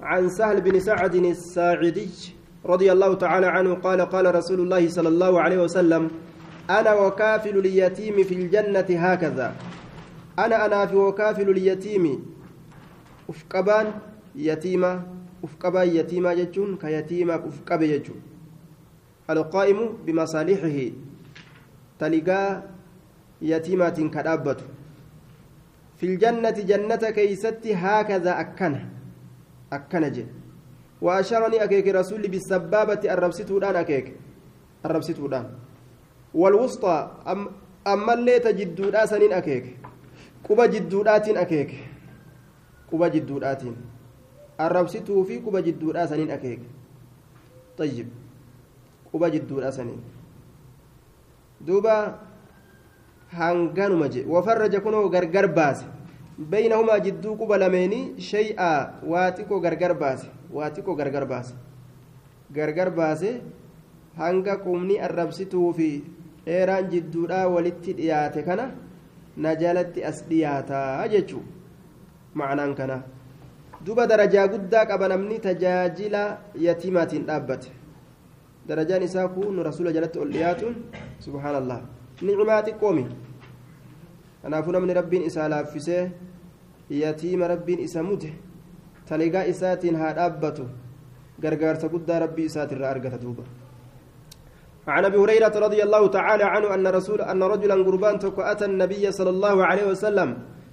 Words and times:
عن 0.00 0.28
سهل 0.28 0.60
بن 0.60 0.80
سعد 0.80 1.14
الساعدي 1.14 2.08
رضي 2.66 2.92
الله 2.92 3.14
تعالى 3.14 3.46
عنه 3.46 3.74
قال 3.74 4.00
قال 4.00 4.34
رسول 4.34 4.60
الله 4.60 4.88
صلى 4.88 5.08
الله 5.08 5.40
عليه 5.40 5.58
وسلم 5.62 6.10
أنا 6.70 6.94
وكافل 6.94 7.58
اليتيم 7.58 8.24
في 8.24 8.34
الجنة 8.34 8.88
هكذا 8.90 9.54
أنا 10.38 10.66
أنا 10.66 10.86
في 10.86 10.96
وكافل 10.96 11.50
اليتيم 11.50 12.36
ufqabaan 13.28 13.88
yatiimaa 14.48 15.02
ufqabaan 15.46 15.90
yatiimaa 15.94 16.34
jechuun 16.40 16.76
ka 16.78 16.90
yatiimaaf 16.90 17.46
ufqabe 17.48 17.88
jechuun 17.92 18.20
alqaa'imu 19.34 19.86
bimasaalixihi 20.06 20.86
taligaa 22.02 22.62
yatiimaatiin 23.52 24.10
ka 24.16 24.22
dhaabbatu 24.28 24.64
filjannati 26.02 26.66
jannata 26.70 27.12
keeysatti 27.18 27.72
haakadha 27.84 28.36
akkana 29.78 30.10
jedhe 30.10 30.46
وأشارني 31.02 31.64
أكيك 31.64 31.88
رسول 31.88 32.22
بالسبابة 32.28 33.02
الربستو 33.04 33.58
الآن 33.58 33.76
أكيك 33.84 34.06
الربستو 34.84 35.26
الآن 35.26 35.46
والوسطى 36.34 36.96
أم 37.28 37.40
أما 37.86 38.12
اللي 38.14 38.38
تجدو 38.40 38.90
سنين 39.04 39.32
أكيك 39.32 39.64
كوبا 40.42 40.66
جدو 40.66 41.02
أكيك 41.04 41.72
jidduudhaatiin 42.86 43.76
arrabsituu 44.58 45.24
fi 45.24 45.40
quba 45.42 45.60
jidduudhaa 45.62 46.06
saniin 46.06 46.30
akeeke 46.30 46.68
tayyib 47.76 48.08
quba 49.10 49.30
jidduudhaa 49.34 49.72
saniin 49.74 49.98
duuba 51.66 51.94
hanganuma 53.38 54.08
je 54.08 54.22
wafarraja 54.28 54.80
kunoo 54.80 55.08
gargar 55.08 55.48
baase 55.58 55.84
baynahumaa 56.38 56.98
jidduu 57.00 57.36
quba 57.40 57.58
lameenii 57.58 58.20
shay'aa 58.30 59.00
waa 59.12 59.30
xiqqoo 59.36 59.60
gargar 59.60 59.94
baase 59.94 60.28
waa 60.52 60.70
xiqqoo 60.70 60.94
gargar 60.96 61.24
baase 61.26 61.54
gargar 62.52 62.90
baase 62.98 63.30
hanga 64.18 64.56
qubni 64.64 65.00
arrabsituu 65.00 65.72
fi 65.78 65.88
dheeraan 66.46 66.90
jidduudhaa 66.92 67.46
walitti 67.54 67.92
dhiyaate 68.00 68.42
kana 68.48 68.66
na 69.36 69.54
jalatti 69.62 70.04
as 70.10 70.18
dhiyaataa 70.28 71.08
jechuu 71.14 71.42
maanaan 72.34 72.74
kana 72.74 73.02
duba 73.86 74.06
darajaa 74.06 74.46
guddaa 74.52 74.84
qaba 74.92 75.08
namni 75.08 75.38
tajaajila 75.48 76.22
yatimaatiin 76.66 77.26
dhaabbate 77.26 77.70
darajaan 78.68 79.02
isaa 79.08 79.28
kun 79.28 79.56
rasuula 79.70 79.92
jalatti 79.96 80.18
ol 80.18 80.30
dhiyaatuun 80.36 80.76
subhaanallah 81.26 81.80
nicmaa 82.22 82.62
xiqqoomi 82.68 83.04
kanaafuu 84.42 84.72
namni 84.76 84.94
rabbiin 85.00 85.26
isaa 85.32 85.48
laaffisee 85.50 86.02
yatiima 86.90 87.48
rabbiin 87.48 87.80
isa 87.80 88.02
mute 88.02 88.32
taligaa 89.08 89.44
isaatiin 89.52 89.96
haa 89.96 90.12
dhaabbatu 90.18 90.68
gargaarsa 91.40 91.88
guddaa 91.88 92.18
rabbii 92.18 92.48
isaatirraa 92.50 92.90
argata 92.90 93.18
duuba 93.18 93.44
عن 94.86 95.04
أبي 95.04 95.18
هريرة 95.18 95.50
رضي 95.50 95.82
الله 95.82 96.06
تعالى 96.06 96.44
عنه 96.44 96.74
أن 96.74 96.86
رسول 96.86 97.20
أن 97.20 97.42
رجلا 97.42 97.74
قربان 97.74 98.22
أتى 98.22 98.64
النبي 98.64 99.10
صلى 99.10 99.30
الله 99.30 99.56
عليه 99.66 99.86
وسلم. 99.90 100.30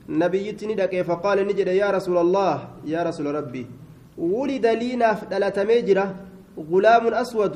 نبيتني 0.10 0.74
دك 0.76 1.02
فقال 1.02 1.48
نجد 1.48 1.68
يا 1.68 1.90
رسول 1.92 2.18
الله 2.18 2.56
يا 2.86 3.04
رسول 3.04 3.26
ربي 3.36 3.66
ولد 4.18 4.66
لي 4.66 4.96
ناف 4.96 5.20
دلتمي 5.32 5.82
جرا 5.82 6.06
غلام 6.70 7.08
أسود 7.14 7.56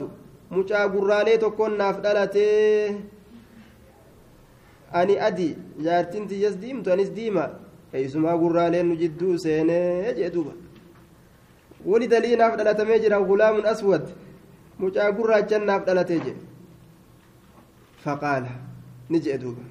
مچا 0.52 0.85
غرالي 0.94 1.38
تكون 1.38 1.78
ناف 1.78 1.95
دلته 2.00 2.95
ani 4.94 5.22
adi 5.22 5.58
jaartin 5.83 6.28
tiyas 6.28 6.55
diimtu 6.61 6.91
anis 6.91 7.11
diima 7.16 7.45
eeysumaa 7.98 8.38
gurraaleen 8.42 8.88
nu 8.90 8.95
jidduu 9.02 9.38
seenee 9.44 10.14
jee 10.17 10.30
duuba. 10.36 10.53
Walida 11.86 12.20
lii 12.23 12.36
naaf 12.42 12.58
dhalatamee 12.58 13.00
jira 13.03 13.20
gulaamun 13.30 13.66
aswad 13.73 14.06
mucaa 14.80 15.12
gurraachan 15.17 15.66
naaf 15.70 15.86
dhalatee 15.88 16.20
jedhe 16.25 16.42
faqaala 18.03 18.52
ni 19.09 19.20
jee 19.25 19.38
duuba. 19.44 19.63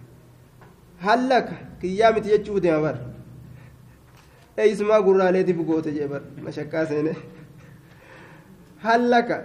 Hallaka 1.06 1.54
kiyyaa 1.80 2.12
miti 2.12 2.28
jechuu 2.34 2.60
deema 2.60 2.80
bar. 2.86 2.96
Eeysumaa 4.62 5.00
gurraaleetiif 5.06 5.58
goote 5.68 5.92
jee 5.96 6.08
bar 6.12 6.22
mashakkaa 6.44 6.86
seene 6.92 7.12
hallaka 8.86 9.36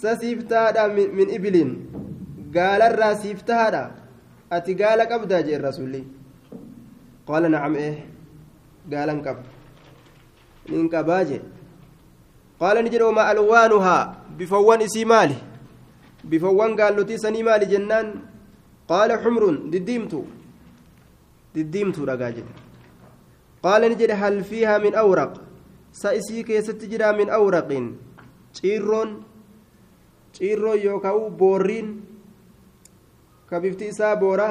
sa 0.00 0.16
siiftaadha 0.20 0.88
min 1.18 1.28
ibiliin 1.36 1.70
gaalarraa 2.56 3.14
siiftaadha 3.22 3.82
ati 4.56 4.74
gaala 4.80 5.06
qabdaa 5.12 5.42
jeen 5.46 5.62
rasulli 5.68 6.02
qaala 7.28 7.48
nacam 7.54 7.74
ee 7.86 7.92
qaala 12.60 12.82
ni 12.82 12.90
jedhe 12.90 13.04
wamaa 13.04 13.26
alwaanuhaa 13.34 14.02
bifawwan 14.38 14.80
isii 14.86 15.04
maali 15.04 15.36
bifawwan 16.24 16.76
gaallotii 16.80 17.18
sanii 17.24 17.42
maali 17.48 17.66
jennaan 17.72 18.08
qaala 18.88 19.18
xumrun 19.24 19.56
diddiimtu 19.72 20.20
diddiimtuu 21.54 22.06
dhagaa 22.10 22.30
jedhe 22.36 22.52
qaala 23.64 23.88
ni 23.88 23.96
jedhe 24.02 24.16
hal 24.22 24.38
fiihaa 24.50 24.78
min 24.86 24.94
awraq 25.04 25.32
sa 26.00 26.14
isii 26.20 26.44
keessatti 26.50 26.86
jiraa 26.92 27.12
min 27.20 27.30
awraqiin 27.38 27.86
ciirroon 28.58 29.10
ciirroon 30.38 30.78
yookaan 30.86 31.30
boorriin 31.42 31.90
ka 33.50 33.60
bifti 33.60 33.88
isaa 33.94 34.16
boora 34.16 34.48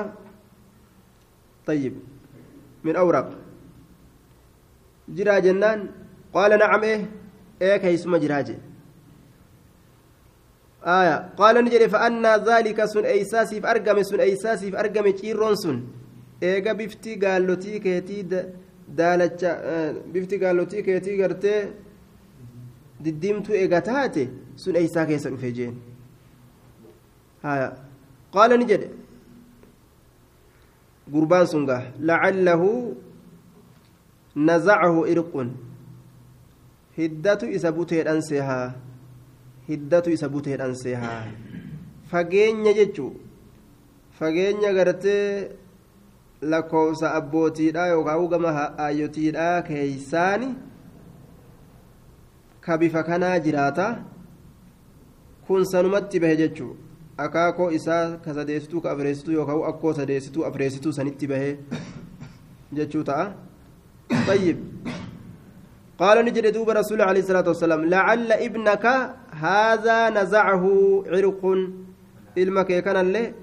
طيب 1.67 1.93
من 2.83 2.95
أوراق 5.09 5.15
جرا 5.17 5.39
جنان 5.39 5.89
قال 6.33 6.59
نعم 6.59 6.83
إيه 6.83 7.09
إيه 7.61 7.77
كيسما 7.77 8.17
جراجي 8.17 8.57
آية 10.83 11.29
قال 11.37 11.65
نجري 11.65 11.89
فأنا 11.89 12.37
ذلك 12.37 12.85
سن 12.85 13.05
أيساسي 13.05 13.61
فأرقم 13.61 14.03
سن 14.03 14.19
أيساسي 14.19 14.71
فأرقم 14.71 15.09
تيرون 15.09 15.55
سن 15.55 15.81
bifti 16.43 17.15
gaallotii 17.19 17.79
keetii 17.79 18.23
daalacha 18.97 19.51
bifti 20.13 20.37
gaallotii 20.37 20.83
keetii 20.83 21.17
gartee 21.17 21.69
diddiimtuu 23.03 23.55
eega 23.55 23.81
taate 23.81 24.27
sun 24.55 24.75
eeysaa 24.75 25.05
keessa 25.05 25.29
dhufe 25.29 25.51
jeen 25.51 25.75
haya 27.43 27.77
qaala 28.33 28.57
ni 28.57 28.65
jedhe 28.65 28.89
gurbaan 31.13 31.47
sun 31.47 31.65
gaa 31.65 31.81
lacallahu 31.99 32.97
nazacahu 34.35 35.05
irqun 35.13 35.49
hiddatu 36.97 37.45
isa 37.49 37.71
buteedhan 37.71 38.21
seehaa 38.21 38.73
hiddatu 39.69 40.11
isa 40.11 40.29
buteedhan 40.29 40.75
seehaa 40.83 41.23
fageenya 42.11 42.73
jechuu 42.79 43.11
fageenya 44.19 44.73
gartee 44.73 45.49
lakkoofsa 46.41 47.13
abbootiidha 47.19 47.87
yookaan 47.93 48.27
gama 48.33 48.51
aayyotiidha 48.85 49.61
keeysaani 49.69 50.49
ka 52.61 52.77
bifa 52.77 53.03
kanaa 53.03 53.39
jiraata 53.45 53.87
kun 55.47 55.65
sanumatti 55.71 56.19
bahe 56.19 56.35
jechuu 56.41 56.75
akaakoo 57.25 57.71
isaa 57.77 58.17
ka 58.25 58.33
sadeessituu 58.33 58.81
ka 58.81 58.91
afreessituu 58.91 59.33
yookaan 59.39 59.63
akkoo 59.71 59.93
sadeessituu 59.93 60.45
afreessituu 60.49 60.93
sanitti 60.99 61.27
bahe 61.27 61.49
jechuu 62.79 63.03
ta'a 63.09 63.25
طيب. 64.09 64.57
قال 65.99 66.25
نجد 66.25 66.45
دوب 66.53 66.69
رسول 66.69 67.01
عليه 67.01 67.21
الصلاة 67.21 67.47
والسلام 67.47 67.85
لعل 67.85 68.31
ابنك 68.31 68.85
هذا 69.31 70.09
نزعه 70.09 70.65
عرق. 71.07 71.41
علمك 72.37 72.69
كان 72.85 72.97
له 73.13 73.33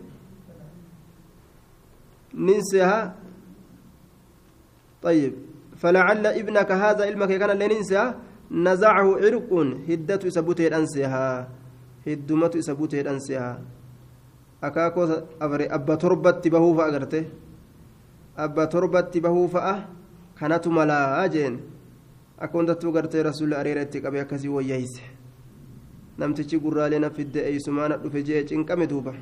ننسها. 2.34 3.14
طيب. 5.02 5.32
فلعل 5.80 6.26
ابنك 6.26 6.70
هذا 6.72 7.02
علمك 7.04 7.32
كان 7.40 7.50
لننسها 7.58 8.06
نزعه 8.50 9.08
عرق. 9.22 9.50
هدته 9.88 10.28
سبوته 10.28 10.66
الأنسها 10.66 11.48
هدمته 12.06 12.60
سبوته 12.60 13.00
الأنسها 13.00 13.60
أكاكو 14.64 15.02
أبا 15.40 15.94
تربت 15.94 16.48
بهو 16.48 16.74
فأغرته 16.74 17.24
أبا 18.38 18.64
تربت 18.64 19.18
بهو 20.40 20.48
فأه 20.48 20.48
كانت 20.48 20.68
ملا 20.68 21.24
أجين 21.24 21.60
أكون 22.40 22.70
غرتي 22.70 23.22
رسول 23.22 23.54
أريرتك 23.54 24.06
أبي 24.06 24.20
أكسي 24.20 24.48
ويهيس 24.48 25.00
namtichi 26.20 26.58
gurraalee 26.58 26.98
na 26.98 27.10
fidde 27.10 27.40
eeysumaana 27.40 27.96
dhufe 27.96 28.22
jee 28.22 28.44
cinqame 28.44 28.86
duuba. 28.86 29.14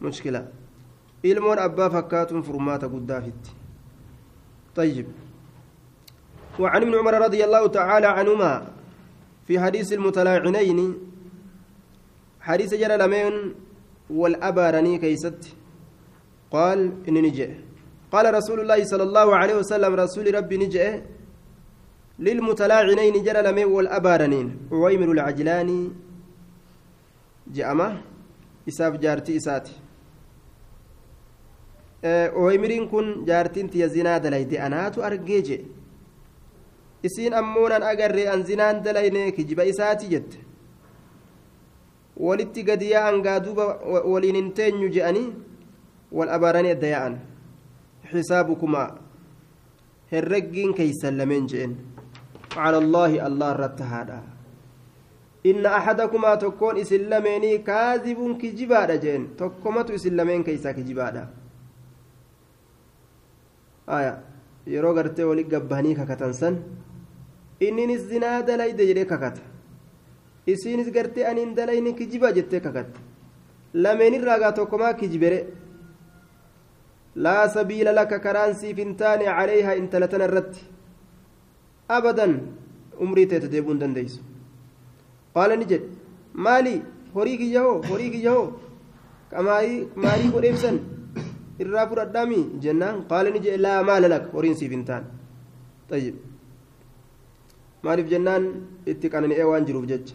Mushkila. 0.00 0.46
Ilmoon 1.22 1.58
abbaa 1.58 1.90
fakkaatuun 1.90 2.42
furmaata 2.42 2.88
guddaafitti 2.88 3.50
طيب 4.76 5.06
وعن 6.58 6.82
ابن 6.82 6.94
عمر 6.94 7.14
رضي 7.14 7.44
الله 7.44 7.66
تعالى 7.66 8.06
عنهما 8.06 8.66
في 9.46 9.60
حديث 9.60 9.92
المتلاعنين 9.92 10.94
حديث 12.40 12.74
جرى 12.74 12.96
لمن 12.96 13.54
والأبارني 14.10 14.98
كيست. 14.98 15.56
قال 16.50 16.92
إن 17.08 17.14
نجئ 17.14 17.69
قال 18.12 18.34
رسول 18.34 18.60
الله 18.60 18.84
صلى 18.84 19.02
الله 19.02 19.36
عليه 19.36 19.54
وسلم 19.54 19.94
رسول 19.94 20.34
ربي 20.34 20.56
نجئ 20.56 21.00
للمتلاعنين 22.18 23.14
جرى 23.26 23.42
لمي 23.42 23.64
والأبارنين 23.64 24.46
عويمر 24.72 25.08
العجلاني 25.12 25.80
جأمة 27.54 27.88
إساف 28.68 28.92
جارتي 28.96 29.36
إساتي. 29.36 29.72
عويمرين 32.04 32.88
كن 32.88 33.24
جارتين 33.24 33.70
تي 33.70 33.88
زنا 33.88 34.18
دليدي 34.18 34.56
أناتو 34.66 35.02
أرجيجي 35.02 35.60
isiin 37.02 37.32
ammoo 37.32 37.68
nan 37.68 37.82
agarree 37.82 38.28
an 38.28 38.44
zinaan 38.44 38.82
dalayne 38.84 39.32
kijiba 39.32 39.64
isaati 39.64 40.06
jette 40.12 40.36
walitti 42.16 42.62
gadi 42.62 42.90
yaa'an 42.90 43.22
gaa 43.22 43.40
duuba 43.40 43.64
waliin 44.04 44.36
hin 44.36 44.52
teenyu 44.52 44.88
je'anii 44.88 45.32
xisaabukumaa 48.12 48.88
herreggiin 50.12 50.74
keeysan 50.74 51.16
lameen 51.18 51.46
je'en 51.52 51.72
على 52.56 52.78
الله 52.82 53.12
الله 53.26 53.50
رتهادا 53.52 54.20
إن 55.46 55.62
أحدكما 55.66 56.34
تكون 56.34 56.74
إسلاميني 56.82 57.58
كاذب 57.68 58.18
كجبادا 58.42 58.96
جين 59.04 59.22
تكمت 59.38 59.88
إسلامين 59.90 60.42
كيسا 60.42 60.72
كجبادا 60.76 61.24
آية 63.88 64.14
yeroo 64.66 64.94
gartee 64.94 65.24
wali 65.24 65.44
gabbahanii 65.44 65.94
kakatan 65.94 66.32
san 66.40 66.54
inninis 67.66 68.02
zinaa 68.10 68.42
dalayde 68.42 68.82
jedhee 68.90 69.04
kakata 69.12 69.40
isiinis 70.46 70.90
gartee 70.96 71.24
aniin 71.30 71.54
dalayni 71.56 71.94
kijiba 71.98 72.32
jettee 72.36 72.60
kakatte 72.66 73.00
lameenirraa 73.74 74.38
gaa 74.42 74.52
tokkomaa 74.58 74.92
kijibere 75.00 75.38
laa 77.16 77.48
sabiila 77.48 77.92
laka 77.92 78.18
karaan 78.26 78.54
siif 78.54 78.78
hin 78.82 78.94
taane 79.02 79.24
calayhaa 79.24 79.76
intala 79.82 80.08
tana 80.08 80.28
irratti 80.30 80.64
abadan 81.98 82.34
umrii 83.06 83.26
teete 83.32 83.50
deebuu 83.54 83.74
hin 83.74 83.82
dandeeysu 83.82 84.22
qaala 85.34 85.56
ni 85.60 85.70
jedhe 85.72 85.88
maali 86.46 86.74
horii 87.14 87.36
kiyya 87.42 87.62
hoo 87.66 87.76
horii 87.90 88.10
kiyya 88.16 88.32
hoo 88.38 88.48
maalii 89.44 90.32
godheebsan 90.34 90.80
irraa 91.64 91.86
fudhadhaami 91.92 92.40
jennaan 92.66 93.04
qaala 93.12 93.30
ni 93.36 93.56
laa 93.66 93.78
maala 93.92 94.12
laka 94.14 94.32
horiin 94.36 94.58
siif 94.62 94.76
hin 94.76 94.84
tayyib 94.90 96.16
maaliif 97.84 98.12
jennaan 98.12 98.46
itti 98.92 99.12
qanani'ee 99.14 99.46
waan 99.50 99.66
jiruuf 99.70 99.86
jecha 99.92 100.14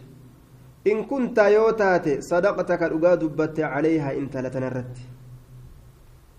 in 0.90 1.04
kunta 1.10 1.48
yoo 1.56 1.70
taate 1.82 2.12
sadaqataka 2.30 2.88
dhugaa 2.92 3.16
dubbatte 3.22 3.62
calayhaa 3.74 4.14
intala 4.22 4.50
tanarratti 4.56 5.15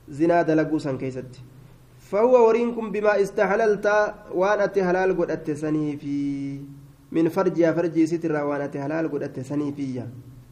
zinaa 0.09 0.43
dalaguu 0.43 0.79
san 0.79 0.97
keeysatti 0.97 1.43
فهو 2.07 2.47
ورينكم 2.47 2.91
بما 2.91 3.21
استحللت 3.21 3.87
وان 4.31 4.59
أتي 4.59 4.83
حلال 4.83 5.17
قد 5.17 5.31
اتسني 5.31 5.97
في 5.97 6.15
من 7.11 7.29
فرجها 7.29 7.71
فرجي 7.71 8.07
ستر 8.07 8.31
وان 8.31 8.61
أتي 8.61 8.79
حلال 8.81 9.11
قد 9.11 9.23
اتسني 9.23 9.73
فيها 9.73 10.07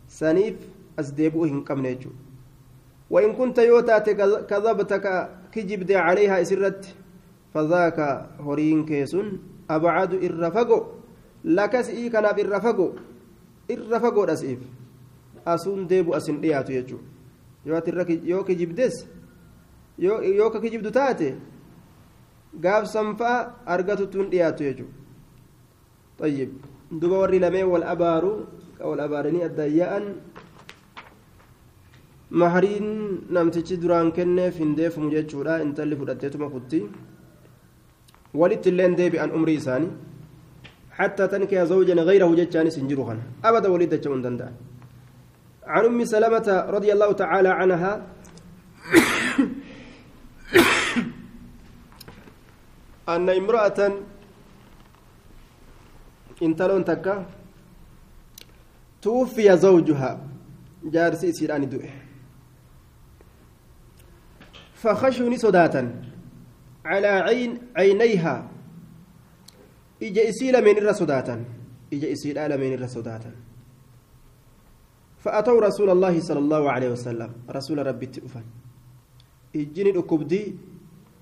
سنيف 0.07 0.55
أزديبوه 0.99 1.63
قمنا 1.67 1.89
يجو 1.89 2.09
وإن 3.09 3.33
كنت 3.33 3.57
يوتات 3.57 4.09
كذبتك 4.49 5.29
كجبد 5.51 5.91
عليها 5.91 6.41
إسرت 6.41 6.95
فذاك 7.53 7.99
هورين 8.39 8.85
كيسون 8.85 9.39
أبعد 9.69 10.13
الرفقو 10.13 10.83
لكس 11.45 11.89
إي 11.89 12.09
كان 12.09 12.35
بالرفقو 12.35 12.89
الرفقو 13.71 14.23
رسيف 14.23 14.59
أسون 15.47 15.87
ديبو 15.87 16.13
أسن 16.13 16.41
دياتو 16.41 16.73
يجو. 16.73 16.97
yoo 17.65 18.43
kijibdes 18.43 19.07
yoo 19.99 20.49
ka 20.49 20.59
kijibdu 20.59 20.91
taate 20.91 21.35
gaafsan 22.61 23.15
fa'a 23.19 23.39
argatuttuun 23.65 24.29
dhiyaatu 24.29 24.63
jechuudha 24.63 25.03
طيب 26.19 26.49
duba 26.91 27.15
warri 27.21 27.39
lameen 27.39 27.67
wal 27.67 27.83
abaaru 27.83 28.47
wal 28.79 29.01
abaaranii 29.07 29.43
addaan 29.49 29.71
yaa'an 29.81 30.05
mahariin 32.41 32.87
namtichi 33.35 33.75
duraan 33.83 34.11
kenneef 34.17 34.55
hin 34.63 34.71
deefamu 34.79 35.11
jechuudha 35.15 35.59
intalli 35.65 35.99
fudhatteetuma 35.99 36.47
kutti 36.55 36.79
walitti 38.41 38.69
illeen 38.71 38.95
deebi'an 38.99 39.35
umrii 39.37 39.59
isaanii 39.61 39.93
حتى 40.99 41.27
تنكح 41.27 41.59
زوجا 41.71 41.95
غيره 42.09 42.29
جتان 42.39 42.67
سنجرها 42.75 43.15
أبدا 43.47 43.67
ولد 43.73 43.93
جون 44.03 44.21
دندان 44.23 44.53
عن 45.73 45.83
أم 45.91 45.99
سلمة 46.13 46.47
رضي 46.75 46.89
الله 46.95 47.11
تعالى 47.11 47.51
عنها 47.59 47.91
أن 53.09 53.29
امرأة 53.29 53.79
انتلون 56.41 56.85
تكا 56.85 57.25
توفي 59.01 59.57
زوجها 59.57 60.11
جارسي 60.83 61.31
سيران 61.31 61.69
دوئه. 61.69 61.93
فخشوني 64.75 65.37
صداتا 65.37 66.01
على 66.85 67.07
عين 67.07 67.51
عينيها. 67.77 68.35
إجا 70.03 70.29
إسيل 70.29 70.61
من 70.61 70.77
الرا 70.77 70.91
صداتا 70.91 71.45
إجا 71.93 72.11
إسيل 72.11 72.37
من 72.57 72.73
الرا 72.73 72.87
صداتا 72.87 73.31
فأتوا 75.19 75.61
رسول 75.61 75.89
الله 75.89 76.19
صلى 76.19 76.39
الله 76.39 76.71
عليه 76.71 76.89
وسلم. 76.89 77.31
رسول 77.49 77.87
ربي 77.87 78.05
تؤفن. 78.05 78.45
إجني 79.55 79.89
الأكبدي 79.89 80.55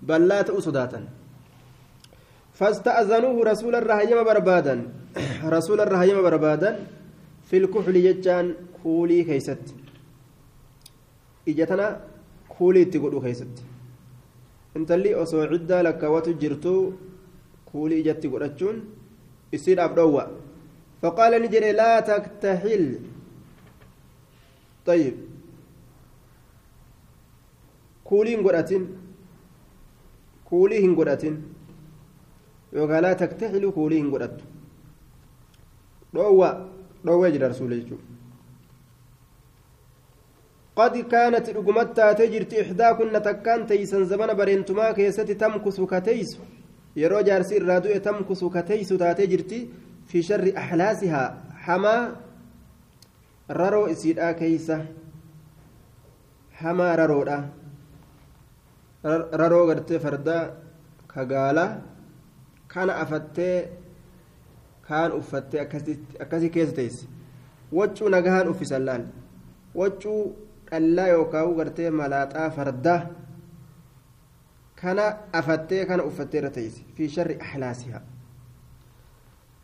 بلات 0.01 0.50
أصداتا 0.50 1.07
فاستأذنوه 2.53 3.44
رسول 3.51 3.75
الرهيم 3.75 4.23
بربادا. 4.23 4.75
رسول 5.57 5.81
الرهيم 5.81 6.21
بربادا. 6.21 6.71
في 7.53 7.57
الكحل 7.57 7.95
يجان 7.95 8.55
كولي 8.83 9.23
كيست 9.23 9.63
إجتنا 11.47 11.88
كولي 12.57 12.85
تقولوا 12.85 13.21
كيست 13.21 13.53
انت 14.77 14.91
اللي 14.91 15.15
أصو 15.15 15.41
عدة 15.41 15.81
لك 15.81 16.03
وتجرتو 16.03 16.91
كولي 17.71 18.00
إجت 18.00 18.27
قرأتشون 18.27 18.75
يصير 19.53 19.83
أبدوا 19.85 20.21
فقال 21.01 21.41
نجري 21.41 21.71
لا 21.71 22.00
تكتحل. 22.00 23.00
طيب. 24.85 25.15
كولي 28.03 28.35
قرأتين 28.35 28.83
كولي 30.50 30.88
قرأتين 30.95 31.52
yookaan 32.75 33.03
laa 33.03 33.15
taktaxilu 33.15 33.71
kuulii 33.71 34.01
hin 34.01 34.09
godhattu. 34.09 34.43
Dhoowwa 36.13 36.49
dhoowwee 37.05 37.31
jira 37.31 37.53
rasuula 37.53 37.75
jechuudha. 37.75 38.13
قد 40.75 40.98
كانت 40.98 41.50
رقمت 41.50 41.98
تاتجرت 41.98 42.53
إحداكن 42.53 43.21
تكان 43.21 43.67
تيسن 43.67 44.05
زمن 44.05 44.33
برينتما 44.33 44.91
كيست 44.91 45.31
تمكس 45.31 45.81
كتيس 45.81 46.38
يرو 46.95 47.21
جارسي 47.21 47.57
الرادو 47.57 47.98
تمكس 47.98 48.43
كتيس 48.43 48.89
تاتجرت 48.89 49.51
في 50.07 50.21
شر 50.21 50.53
أحلاسها 50.57 51.24
حما 51.63 52.15
ررو 53.51 53.86
إسيدا 53.86 54.31
كيسة 54.31 54.86
حما 56.51 56.95
ررو 56.95 57.21
ررو 59.41 59.69
قرت 59.69 59.93
فردا 59.93 60.39
كقالا 61.15 61.92
afattee 62.75 63.70
kaan 64.88 65.12
uffattee 65.12 65.62
akkasii 66.20 66.50
keessa 66.50 66.75
teesse 66.75 67.08
waccuu 67.72 68.10
nagahaan 68.10 68.48
uffisan 68.48 68.86
laal 68.86 69.03
waccuu 69.75 70.36
dhallaa 70.72 71.08
yookaan 71.08 71.53
gartee 71.56 71.92
malaaxaa 71.92 72.50
fardaa 72.50 73.01
kana 74.82 75.06
afattee 75.34 75.86
kana 75.86 76.03
uffattee 76.03 76.39
irra 76.42 76.50
teesse 76.50 76.84
fi 76.96 77.10
sharri 77.10 77.38
ahlaasihaa 77.48 78.01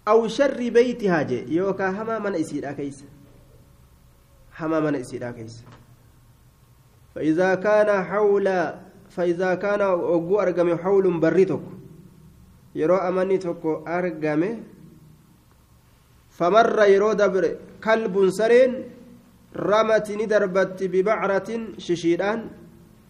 aw 0.06 0.28
sharri 0.38 0.72
beeytihaa 0.72 1.24
jee 1.24 1.44
yookaan 1.58 1.96
hamaa 1.96 2.20
mana 2.20 2.38
isiidhaa 2.38 2.74
keessa 2.74 3.06
hamaa 4.62 4.82
mana 4.82 4.98
isiidhaa 4.98 5.34
keessa 5.34 5.64
فإذا 7.16 7.56
كان 7.56 8.04
حول 8.04 8.74
فإذا 9.10 9.56
كان 9.56 9.82
وقو 9.82 10.40
أرقم 10.40 10.78
حول 10.78 11.20
بريتك 11.20 11.60
yeroo 12.76 13.02
amanni 13.10 13.40
tokko 13.40 13.84
argame 13.86 14.50
famarra 16.38 16.86
yeroo 16.94 17.16
dabre 17.16 17.50
kalbuun 17.80 18.32
sareen 18.32 18.74
ramati 19.54 20.16
ni 20.18 20.26
darbatti 20.28 20.88
bibacratin 20.94 21.62
shishiidhaan 21.86 22.40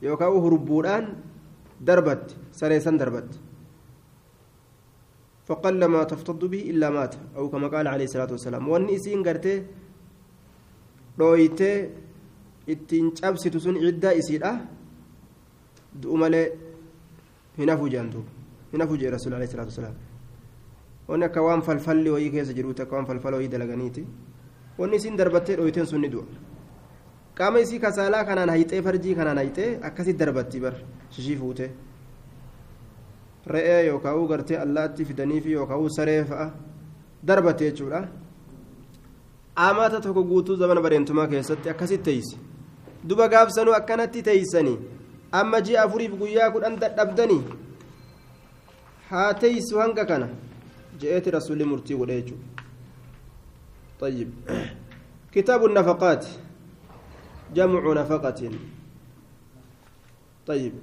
yookaan 0.01 0.41
hurbuudhaan 0.43 1.05
darbatti 1.87 2.35
sareessan 2.51 2.97
darbatti 2.97 3.39
فقل 5.49 5.81
ما 5.85 6.05
تفتض 6.05 6.45
به 6.45 6.61
إلا 6.77 6.93
مات 6.93 7.33
أو 7.33 7.49
كما 7.49 7.73
قال 7.73 7.89
عليه 7.89 8.05
الصلاة 8.05 8.31
والسلام 8.37 8.61
وأن 8.69 8.85
إسين 8.85 9.25
قرتي 9.25 9.65
رويتي 11.17 11.71
ittiin 12.69 13.09
cabsitu 13.17 13.57
sun 13.57 13.81
ciddaa 13.81 14.13
isiidha 14.13 14.51
du'u 16.01 16.17
malee 16.21 16.53
hin 17.57 17.69
هنا 18.73 18.85
فوجئ 18.85 19.09
رسول 19.09 19.27
الله 19.27 19.37
عليه 19.39 19.49
الصلاة 19.51 19.69
والسلام 19.71 19.95
wanni 21.09 21.25
akka 21.25 21.41
waan 21.41 21.61
falfalli 21.61 22.09
wayii 22.09 22.29
keessa 22.29 22.53
jiruuti 22.53 22.81
akka 22.81 22.95
waan 22.95 23.05
falfala 23.05 23.37
wayii 23.37 23.49
dalaganiiti 23.49 24.05
wanni 24.77 24.95
isiin 24.95 25.17
darbattee 25.17 25.55
dhooyteen 25.57 25.85
sun 25.89 26.01
ni 26.01 26.09
du'a 26.13 26.25
qaama 27.37 27.59
isii 27.65 27.79
kasaalaa 27.85 28.23
kanaan 28.29 28.49
hayxee 28.53 28.81
farjii 28.87 29.15
kanaan 29.19 29.37
hayxee 29.41 29.79
akkasitti 29.89 30.19
darbatti 30.19 30.59
bar 30.65 30.73
shishii 31.15 31.37
fuutee 31.41 31.69
re'ee 33.53 33.85
yookaan 33.87 34.27
gartee 34.31 34.57
allaatti 34.65 35.05
fidanii 35.05 35.41
fi 35.41 35.51
yookaan 35.57 35.89
saree 35.97 36.23
fa'a 36.31 36.47
darbate 37.27 37.63
jechuudha 37.69 38.01
amata 39.55 40.01
tokko 40.01 40.23
guutuu 40.23 40.55
zamana 40.55 40.81
bareentumaa 40.81 41.27
keessatti 41.27 41.69
akkasitti 41.69 42.03
teeysi 42.09 42.37
duba 43.07 43.27
gaafsanuu 43.33 43.73
akkanatti 43.79 44.23
teeysanii 44.29 44.77
amma 45.31 45.61
ji'a 45.61 45.83
afuriif 45.83 46.13
guyyaa 46.21 46.51
kudhan 46.51 46.79
dadhabdanii 46.83 47.41
haa 49.09 49.33
teeysu 49.33 49.79
hanga 49.79 50.05
kana 50.05 50.27
je'eeti 50.99 51.31
rasuulli 51.31 51.65
murtii 51.65 51.97
godhe 51.97 52.21
jechuudha 52.21 52.59
طيب. 53.99 54.31
كتاب 55.35 55.65
النفقات. 55.65 56.25
جمع 57.55 57.93
نفقة. 57.93 58.51
طيب. 60.47 60.73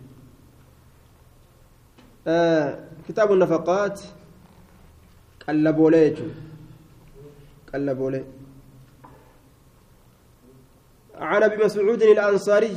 آه 2.27 2.79
كتاب 3.09 3.33
النفقات. 3.33 4.01
قلبولي 5.49 6.15
قلبولي 7.75 8.25
عن 11.15 11.43
أبي 11.43 11.65
مسعود 11.65 12.03
الأنصاري 12.03 12.77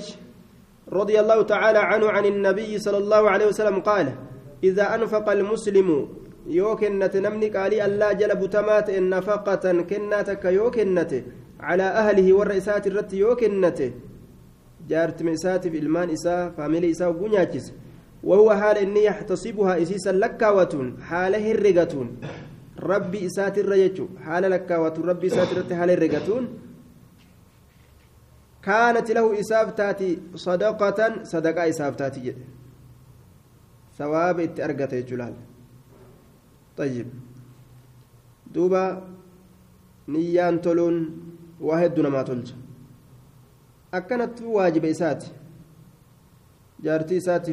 رضي 0.92 1.20
الله 1.20 1.42
تعالى 1.42 1.80
عنه 1.80 2.10
عن 2.10 2.26
النبي 2.26 2.80
صلى 2.80 2.98
الله 2.98 3.30
عليه 3.30 3.46
وسلم 3.48 3.80
قال 3.80 4.16
إذا 4.64 4.96
أنفق 4.96 5.30
المسلم 5.30 6.10
يوكنت 6.48 7.18
نمني 7.18 7.50
قالي 7.50 7.86
الله 7.86 8.12
جل 8.14 8.36
بتمات 8.36 8.90
إن 8.90 9.10
نفقة 9.10 9.82
كنتك 9.82 10.46
يوكنت 10.46 11.12
على 11.60 11.84
أهله 11.84 12.34
والرئيسات 12.34 12.88
الرت 12.88 13.14
يوكنت. 13.14 13.80
جارت 14.90 15.24
مئسات 15.24 15.68
في 15.68 15.78
إلمان 15.80 16.10
إساء 16.10 16.50
فاميلي 16.58 16.92
إساء 16.92 17.12
بنياجس 17.12 17.74
وهو 18.24 18.52
حال 18.54 18.78
إني 18.78 19.04
يحتصبها 19.04 19.82
إسيسا 19.82 20.10
لكاوة 20.10 20.94
حاله 21.10 21.52
الرقتون 21.52 22.18
ربي 22.80 23.26
إسات 23.26 23.58
الرجج 23.58 24.02
حال 24.26 24.44
لكاوة 24.52 24.94
ربي 25.10 25.28
إسات 25.28 25.52
الرت 25.52 25.74
حال 25.74 25.90
الرقتون 25.90 26.44
كانت 28.64 29.12
له 29.12 29.40
إساف 29.40 29.72
تاتي 29.72 30.20
صدقة 30.36 31.24
صدقة 31.24 31.70
إساف 31.70 31.96
تاتي 31.96 32.36
ثواب 34.00 34.38
إتأرقت 34.40 34.94
جلال 35.10 35.34
طيب 36.80 37.08
دوبا 38.54 38.84
نيان 40.14 40.56
تولون 40.62 40.96
واحد 41.68 41.92
دون 41.96 42.08
ما 42.16 42.22
تلج 42.28 42.48
أكنت 43.94 44.42
واجب 44.42 44.86
إسات 44.86 45.22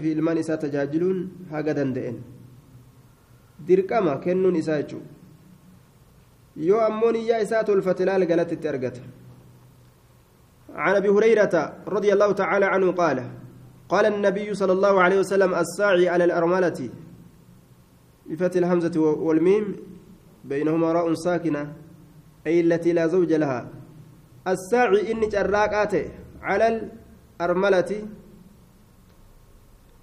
fi 0.02 0.08
ilmaan 0.12 0.38
isaa 0.38 0.56
tajaajiluun 0.64 1.18
haga 1.50 1.72
danda'en 1.78 2.16
dirqama 3.68 4.12
kennuun 4.24 4.56
isaa 4.62 4.76
jechuudha 4.82 5.10
yoo 6.68 6.80
ammoo 6.88 7.12
niyyaa 7.16 7.40
isaa 7.46 7.64
tolfate 7.64 8.04
laal 8.10 8.26
galatti 8.32 8.68
argata 8.74 9.02
عن 10.84 10.94
ابي 10.96 11.08
هريره 11.08 11.54
رضي 11.88 12.12
الله 12.12 12.30
تعالى 12.32 12.66
عنه 12.74 12.92
قال 12.92 13.18
قال 13.88 14.04
النبي 14.06 14.54
صلى 14.54 14.72
الله 14.72 14.94
عليه 15.04 15.18
وسلم 15.22 15.54
الساعي 15.54 16.08
على 16.08 16.24
الأرملة. 16.24 16.80
بفتح 18.26 18.56
الهمزة 18.62 18.96
والميم 19.00 19.64
بينهما 20.44 20.92
راء 20.92 21.14
ساكنة 21.14 21.62
أي 22.46 22.60
التي 22.60 22.92
لا 22.92 23.06
زوج 23.06 23.32
لها. 23.32 23.68
الساعي 24.48 25.12
إني 25.12 25.26
جراكات 25.26 25.94
على 26.42 26.66
الأرملة. 26.72 27.90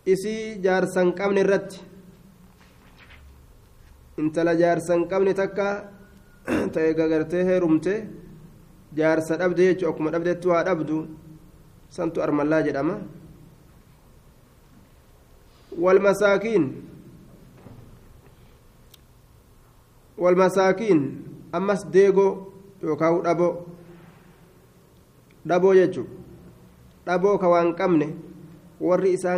إسي 0.08 0.64
جارسن 0.64 1.12
قمن 1.12 1.38
الرد. 1.38 1.72
qabne 5.10 5.34
takka 5.34 5.90
ta'e 6.46 6.94
gagartee 6.94 7.44
heerumte 7.50 7.94
jaarsa 8.94 9.38
dhabde 9.38 9.74
jechuu 9.74 9.90
akkuma 9.90 10.12
dhabdettu 10.12 10.52
haa 10.54 10.64
dhabdu 10.64 11.08
santu 11.90 12.22
armallaa 12.22 12.62
jedhama 12.62 12.96
walmasaakiin 15.80 16.66
والمساكين 20.18 21.00
أمس 21.56 21.84
ديغو 21.84 22.28
يوكاو 22.84 23.22
دبو 23.22 23.50
دبو 25.46 25.74
يجو 25.74 26.04
دبو 27.08 27.38
كوان 27.38 27.74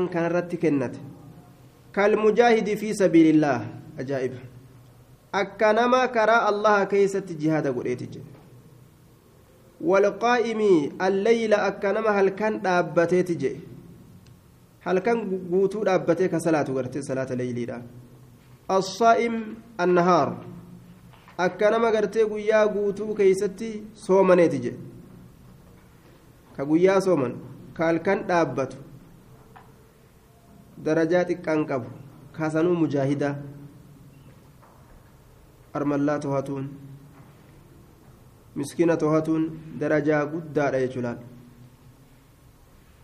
kanarratti 0.09 0.57
kennate 0.57 0.99
kalmujaahidi 1.95 2.77
fi 2.81 2.95
sabiilillah 2.95 3.61
ajaa'iba 4.01 4.39
akka 5.41 5.73
nama 5.73 6.07
karaa 6.15 6.47
allaha 6.51 6.85
keeysatti 6.93 7.35
jihaada 7.41 7.71
godheeti 7.77 8.07
jedhe 8.13 8.33
walqaa'imi 9.89 10.71
alleyla 11.07 11.57
akka 11.69 11.93
nama 11.93 12.11
halkan 12.17 12.59
dhaabbateeti 12.65 13.35
jedhe 13.43 13.74
halkan 14.85 15.19
guutuu 15.51 15.83
dhaabbatee 15.87 16.27
ka 16.33 16.39
salaatu 16.39 16.73
gartee 16.77 17.01
salaata 17.09 17.35
leeyliidha 17.39 17.77
assaa'im 18.77 19.35
annahaar. 19.77 20.29
Akka 21.45 21.71
nama 21.71 21.91
gartee 21.91 22.25
guyyaa 22.31 22.67
guutuu 22.75 23.15
keeysatti 23.15 23.69
soomaneeti 24.05 24.59
jedhe 24.65 24.79
ka 26.55 26.65
guyyaa 26.69 27.01
sooman 27.07 27.33
ka 27.77 27.85
halkan 27.89 28.19
dhaabbatu. 28.29 28.77
Darajaa 30.85 31.23
xiqqaan 31.29 31.65
qabu 31.69 31.89
kaasanuu 32.37 32.75
mujaahida. 32.81 33.29
Armallaa 35.73 36.19
tohatuun 36.25 36.65
miskiina 38.55 38.97
tohatuun 38.97 39.43
darajaa 39.79 40.25
guddaadha 40.33 40.79
jechuudhaan. 40.83 41.19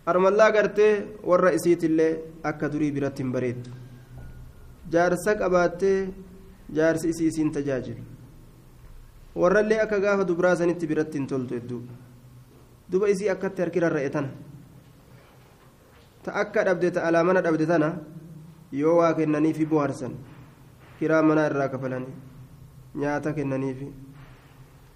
Armallaa 0.06 0.50
gartee 0.50 1.18
warra 1.24 1.52
isiitillee 1.58 2.12
akka 2.42 2.72
durii 2.72 2.92
biratti 2.92 3.22
hin 3.22 3.32
bareeddu. 3.32 3.70
Jaarsa 4.92 5.34
qabaattee 5.34 5.98
jaarsi 6.74 7.08
isii 7.08 7.26
isiin 7.32 7.52
tajaajilu. 7.52 8.02
Warrallee 9.36 9.80
akka 9.80 10.00
gaafa 10.00 10.28
dubraa 10.28 10.56
sanitti 10.56 10.86
biratti 10.86 11.18
hin 11.18 11.26
toltu 11.26 11.54
hedduu. 11.54 11.82
Duba 12.92 13.08
isii 13.08 13.30
akkatti 13.30 13.62
harki 13.62 13.80
rarra'e 13.80 14.10
tana. 14.10 14.28
Ta 16.22 16.32
akka 16.44 16.64
dhabde 16.64 16.90
ta 16.90 17.06
alaa 17.08 17.24
mana 17.24 17.40
dhabde 17.42 17.66
tana 17.66 17.94
yoo 18.72 18.96
waa 18.96 19.14
kennaniifi 19.14 19.66
bohaarsan 19.66 20.14
kiraa 20.98 21.22
manaa 21.28 21.46
irraa 21.50 21.68
kafalanii 21.68 22.14
nyaata 23.02 23.32
kennaniifi 23.38 23.88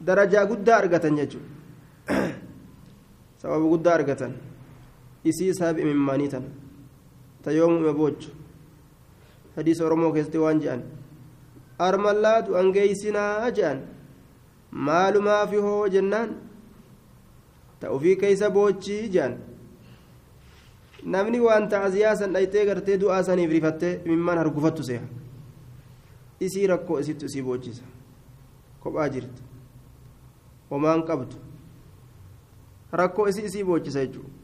darajaa 0.06 0.44
guddaa 0.50 0.76
argatan 0.82 1.16
jechuudha 1.20 2.20
sababa 3.42 3.66
guddaa 3.72 3.94
argatan 3.98 4.36
isii 5.30 5.54
saabi 5.58 5.82
imimmaanii 5.82 6.28
tana 6.28 6.48
ta 7.42 7.50
yoomuu 7.58 7.78
ima 7.84 7.92
boochu 8.00 8.30
hadiisa 9.56 9.84
oromoo 9.86 10.12
keessatti 10.12 10.38
waan 10.44 10.60
je'an 10.64 10.82
armallaatu 11.88 12.56
angeeysinaa 12.60 13.50
je'an 13.58 13.80
maalumaafi 14.88 15.56
hoo 15.66 15.88
jennaan 15.96 16.30
ta 17.80 17.92
ufii 17.96 18.16
keeysa 18.22 18.50
boochii 18.50 19.08
je'an 19.16 19.36
namni 21.14 21.40
waan 21.46 21.68
ta'aziyaa 21.74 22.16
san 22.22 22.32
dhayxee 22.36 22.64
gartee 22.70 22.98
du'aa 23.02 23.22
saniif 23.28 23.50
rifattee 23.56 23.92
imimmaan 24.04 24.38
hargufattu 24.42 24.82
seha 24.88 25.06
isii 26.46 26.66
rakkoo 26.72 26.98
isittu 27.04 27.26
isii 27.30 27.42
boochisa 27.48 27.82
kophaa 28.82 29.08
jirti 29.16 29.42
homaan 30.70 31.02
qabdu 31.10 31.36
rakkoo 33.02 33.28
isii 33.32 33.44
isii 33.50 33.64
boochisa 33.68 34.04
jechuudha 34.06 34.35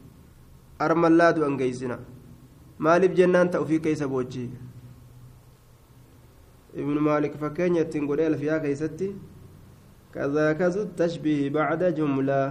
armallaatu 0.79 1.45
angeeysina 1.45 1.97
maaliif 2.77 3.13
jennaan 3.19 3.49
ta 3.51 3.61
ufii 3.61 3.79
keeysa 3.79 4.07
boochii 4.07 4.49
ibnu 6.73 6.99
maalik 7.01 7.37
fakkeenya 7.37 7.81
ittiin 7.81 8.07
godhee 8.07 8.27
alfiyaa 8.31 8.59
keeysatti 8.59 9.13
كذاك 10.13 10.61
ذو 10.61 10.81
التشبيه 10.81 11.49
بعد 11.49 11.81
جملة 11.97 12.41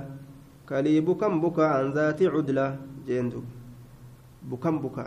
كلي 0.69 1.01
بكم 1.01 1.33
عن 1.59 1.93
ذات 1.95 2.21
عدلة 2.23 2.67
جندو 3.09 3.43
بكم 4.51 4.75
بكى 4.83 5.07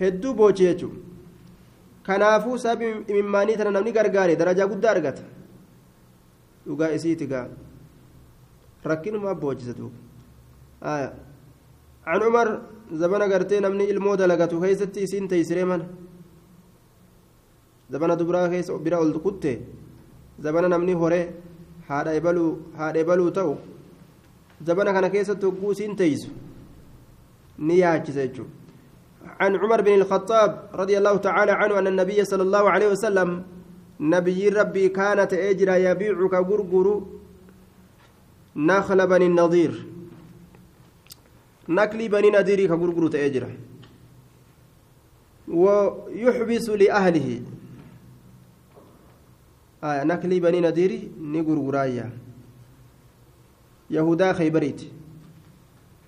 hedduu 0.00 0.34
boochi 0.34 0.64
jechuun 0.64 0.94
kanaafuu 2.06 2.58
sababi 2.58 2.86
imimmaanii 3.10 3.56
tana 3.56 3.70
namni 3.70 3.92
gargaare 3.92 4.34
darajaa 4.40 4.66
guddaa 4.72 4.90
argata 4.90 5.22
dhugaa 6.66 6.90
isiiti 6.96 7.26
gaa 7.32 7.46
rakkinumaa 8.84 9.34
boojisa 9.34 9.74
duuba 9.78 9.98
عن 12.02 12.22
عمر 12.22 12.48
زمن 12.92 13.22
قرتي 13.32 13.60
نمني 13.60 13.90
المودة 13.90 14.26
لقته 14.26 14.60
كيستي 14.60 15.06
سين 15.06 15.28
تيسري 15.28 15.64
من 15.64 15.82
zabana 17.92 18.16
dubraa 18.16 18.48
keessa 18.48 18.72
bira 18.78 18.98
ol 18.98 19.12
kutte 19.20 19.52
zabana 20.40 20.68
namni 20.68 20.94
horee 20.94 21.28
haadha 21.88 22.14
ebaluu 22.16 23.30
ta'u 23.38 23.54
zabana 24.66 24.94
kana 24.96 25.10
keessatti 25.10 25.44
hogguu 25.46 25.74
siin 25.74 25.96
teeysu 25.96 26.30
ni 27.58 27.78
yaachisa 27.84 28.26
jechuudha 28.26 28.62
عن 29.40 29.56
عمر 29.56 29.80
بن 29.80 29.94
الخطاب 29.94 30.50
رضي 30.74 30.98
الله 30.98 31.16
تعالى 31.16 31.52
عنه 31.52 31.78
أن 31.78 31.86
النبي 31.86 32.24
صلى 32.24 32.42
الله 32.42 32.70
عليه 32.70 32.88
وسلم 32.88 33.42
نبي 34.00 34.48
ربي 34.48 34.88
كانت 34.88 35.32
أجرى 35.34 35.84
يبيعك 35.84 36.34
غرغر 36.34 36.86
نخل 38.56 39.06
بني 39.06 39.26
النضير 39.26 39.86
نكلي 41.68 42.08
بني 42.08 42.30
نذير 42.30 42.66
كغرغر 42.66 43.08
تأجرى 43.08 43.58
ويحبس 45.48 46.68
لأهله. 46.70 47.42
آه 49.84 50.04
نكلي 50.04 50.40
بني 50.40 50.60
نذير 50.60 51.08
نغرغرايا. 51.20 52.10
يهودا 53.90 54.32
خيبريت. 54.32 54.80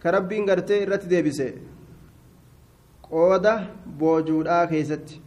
كربين 0.02 0.50
غرتي 0.50 0.84
رت 0.84 1.04
ديبسه 1.04 1.52
qooda 3.04 3.68
boojuudhaa 3.98 4.66
keeysatti 4.66 5.20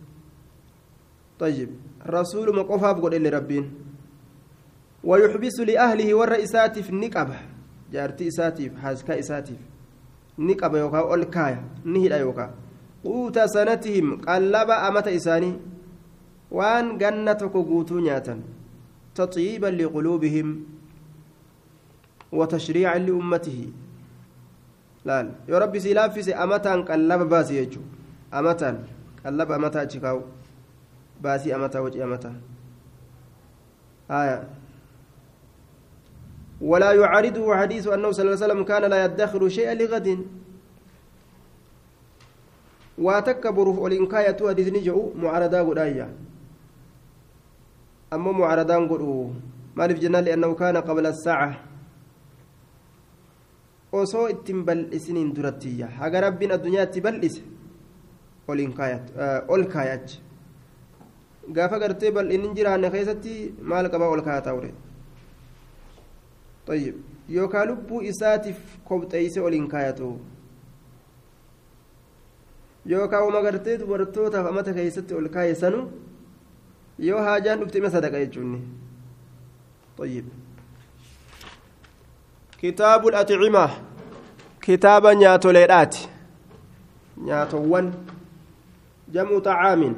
طيب 1.40 1.70
رسول 2.06 2.66
قل 2.66 3.14
اللي 3.14 3.30
ربين. 3.30 3.87
ويحبس 5.04 5.60
لأهله 5.60 6.14
ور 6.14 6.44
إساتف 6.44 6.92
نقبة 6.92 7.38
جارتي 7.94 8.28
إساتف 8.28 8.72
حاسكا 8.82 9.20
إساتف 9.20 9.60
نقبة 10.40 10.80
يوكا 10.80 11.00
أولكايا 11.00 11.64
نهلا 11.86 12.18
يوكا 12.18 12.52
قوت 13.04 13.40
سنتهم 13.40 14.22
قلب 14.22 14.70
أمت 14.72 15.08
إساني. 15.08 15.54
وان 16.52 16.98
جنتك 16.98 17.54
قوتو 17.54 18.00
نياتا 18.00 18.42
تطيبا 19.16 19.68
لقلوبهم. 19.68 20.48
وتشريعا 22.32 22.98
لأمته. 22.98 23.72
laal 25.08 25.28
yoo 25.48 25.60
rabbi 25.60 25.80
sii 25.80 25.94
laaffise 25.94 26.34
amataan 26.36 26.84
qallaba 26.84 27.26
baasi 27.26 27.54
jechuudha 27.54 27.88
amataan 28.32 28.78
qallaba 29.24 29.56
amataa 29.56 29.82
achi 29.88 30.00
kaa'u 30.04 30.22
baasii 31.22 31.54
amataa 31.58 31.82
wacii 31.82 32.02
ولا 36.62 36.92
يعارضه 36.92 37.56
حديث 37.56 37.88
أنه 37.88 38.12
صلى 38.12 38.22
الله 38.24 38.36
عليه 38.36 38.46
وسلم 38.46 38.62
كان 38.64 38.84
لا 38.90 39.06
يدخر 39.06 39.50
شيئا 39.50 39.74
لغد 39.74 40.08
وتكبر 42.98 43.68
والإنكاية 43.68 44.38
حديث 44.50 44.68
نجو 44.74 45.14
معارضة 45.16 45.60
قدايا 45.62 46.08
أما 48.14 48.32
معارضة 48.32 48.76
قدو 48.90 49.30
ما 49.78 49.88
جنان 49.88 50.24
لأنه 50.24 50.54
كان 50.56 50.78
قبل 50.78 51.06
الساعة 51.06 51.68
osoo 53.92 54.28
ittiin 54.30 54.66
bal'isiniin 54.68 55.30
durattiiyya 55.36 55.88
haga 56.00 56.22
rabbiin 56.22 56.52
addunyaatti 56.52 57.02
bal'ise 57.02 57.42
ol 58.48 59.64
kaayachi 59.74 60.20
gaafa 61.56 61.80
gartee 61.80 62.12
bal'inni 62.18 62.52
jiraanne 62.58 62.92
keessatti 62.96 63.34
maal 63.72 63.90
qabaa 63.94 64.10
ol 64.16 64.22
kaayaa 64.28 64.46
ta'ure 64.48 64.74
isaatiif 68.12 68.58
kobxeeyse 68.90 69.40
ol 69.42 69.54
hin 69.60 69.68
kaayatu 69.74 70.10
yookaan 72.92 73.28
uma 73.30 73.42
gartee 73.42 73.78
dubartootaaf 73.80 74.46
amata 74.52 74.74
keessatti 74.80 75.14
ol 75.20 75.30
kaayessanu 75.38 75.80
yoo 77.10 77.22
haajaan 77.30 77.60
dhufte 77.60 77.78
ima 77.84 77.90
sadaqa 77.96 78.20
jechuun 78.26 78.62
kitaabu 82.62 83.10
الأطعمة 83.10 83.70
kitaaba 84.66 85.16
nyaatoleedhaati 85.16 86.10
nyaatowwan 87.28 87.94
jam'u 89.14 89.42
xacaamin 89.42 89.96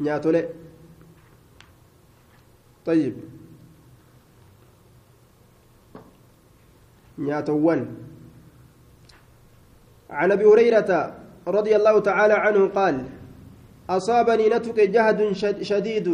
nyaatole 0.00 0.42
طيب 2.86 3.14
نياتوان 7.18 7.80
عن 10.10 10.32
أبي 10.32 10.44
هريرة 10.44 10.90
رضي 11.48 11.76
الله 11.76 12.00
تعالى 12.00 12.34
عنه 12.34 12.68
قال 12.68 12.96
أصابني 13.90 14.48
نتك 14.48 14.78
جهد 14.80 15.32
شديد. 15.62 16.08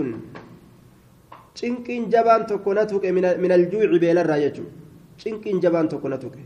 tuqe 2.87 3.11
min 3.13 3.51
aljuuci 3.51 3.99
beelarraa 3.99 4.39
jechuudha 4.39 4.71
cinqiin 5.19 5.59
jabaan 5.61 5.89
tokko 5.89 6.09
na 6.09 6.19
tuqe 6.19 6.43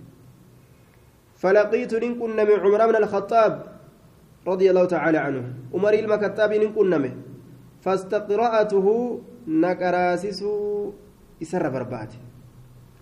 فلقيت 1.43 1.95
نكن 1.95 2.37
من 2.37 2.59
عمر 2.65 2.87
بن 2.87 2.97
الخطاب 3.03 3.53
رضي 4.47 4.71
الله 4.71 4.85
تعالى 4.85 5.19
عنه. 5.19 5.45
عمر 5.75 5.95
المكتاب 5.95 6.53
نكن 6.55 7.11
فاستقرأته 7.83 8.87
نكراسس 9.49 10.41
إسر 11.43 11.69
بربات 11.69 12.13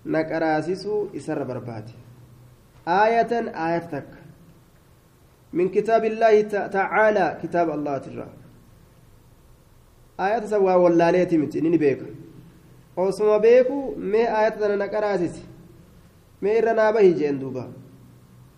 na 0.05 0.23
qaraasisuu 0.23 1.09
isarra 1.13 1.45
barbaade. 1.45 1.93
Aayatan 2.85 3.49
aayata 3.53 3.89
takka. 3.91 4.17
Min 5.53 5.69
kitaab 5.69 6.03
illaahi 6.05 6.43
tacaalaa 6.43 7.35
kitaaba 7.41 7.73
allahaatirraa 7.73 8.31
aayata 10.17 10.47
san 10.47 10.61
waa 10.61 10.77
wallaaleeti 10.77 11.37
miti 11.37 11.57
inni 11.59 11.77
beeka. 11.77 12.05
Osuma 12.97 13.39
beeku 13.39 13.95
mee 13.97 14.27
aayata 14.27 14.59
tana 14.59 14.75
naqaraasisi. 14.83 15.43
Mee 16.41 16.57
irra 16.57 16.73
naa 16.73 16.91
bahi 16.93 17.13
jeen 17.13 17.39
duuba. 17.39 17.67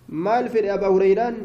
Maal 0.07 0.49
fedhe 0.49 0.71
abbaa 0.71 0.89
hureyraan 0.95 1.35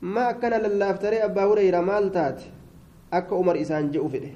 ma 0.00 0.28
akkana 0.32 0.58
lallaaftaree 0.58 1.22
abbaa 1.22 1.46
hureyra 1.46 1.82
maal 1.82 2.10
taate? 2.10 2.44
Akka 3.10 3.34
umar 3.34 3.56
isaan 3.56 3.90
je'u 3.92 4.08
fedhe. 4.08 4.30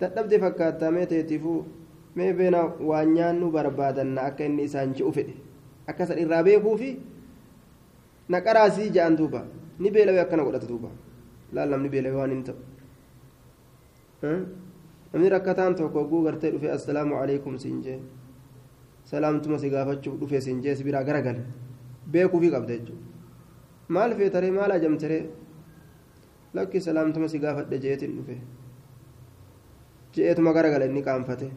Dadhabde 0.00 0.38
fakkaattamee 0.44 1.06
teetifuu 1.06 1.64
mee 2.18 2.32
beena 2.38 2.60
waan 2.90 3.08
nyaannu 3.16 3.46
barbaadanna 3.56 4.20
akka 4.28 4.44
inni 4.48 4.62
isaan 4.68 4.94
je'u 4.98 5.12
fedhe 5.18 5.34
akka 5.90 6.06
san 6.10 6.18
irraa 6.24 6.42
beekuufi 6.48 6.90
na 8.34 8.38
qaraasii 8.46 8.90
je'an 8.96 9.16
duuba 9.20 9.40
ni 9.80 9.90
beelawee 9.96 10.20
akkana 10.26 10.42
godhata 10.46 10.66
duuba 10.72 10.90
laal 11.54 11.68
namni 11.74 11.88
beelawee 11.94 12.18
waan 12.20 12.30
hin 12.36 12.42
ta'u 12.48 12.56
namni 15.12 15.28
rakkataan 15.34 15.74
tokko 15.80 15.98
oguu 16.04 16.22
gartee 16.26 16.50
dhufe 16.54 16.68
assalaamu 16.76 17.14
alaikum 17.22 17.58
siin 17.64 17.82
jee 17.86 17.98
salaamtuma 19.10 19.58
si 19.62 19.70
gaafachuuf 19.74 20.16
dhufe 20.20 20.40
siin 20.46 20.58
jee 20.64 20.74
si 20.78 20.84
biraa 20.88 21.04
garagale 21.08 21.42
beekuufii 22.12 22.50
qabda 22.54 22.72
jechuudha 22.78 23.04
maal 23.96 24.14
feetaree 24.18 24.50
maal 24.58 24.70
ajamtaree 24.78 25.22
lakki 26.56 26.80
salaamtuma 26.88 27.28
si 27.32 27.38
gaafadhe 27.44 27.78
jeetiin 27.84 28.12
dhufe 28.18 28.36
je'eetuma 30.14 30.52
garagale 30.58 30.86
inni 30.90 31.02
qaanfate 31.08 31.48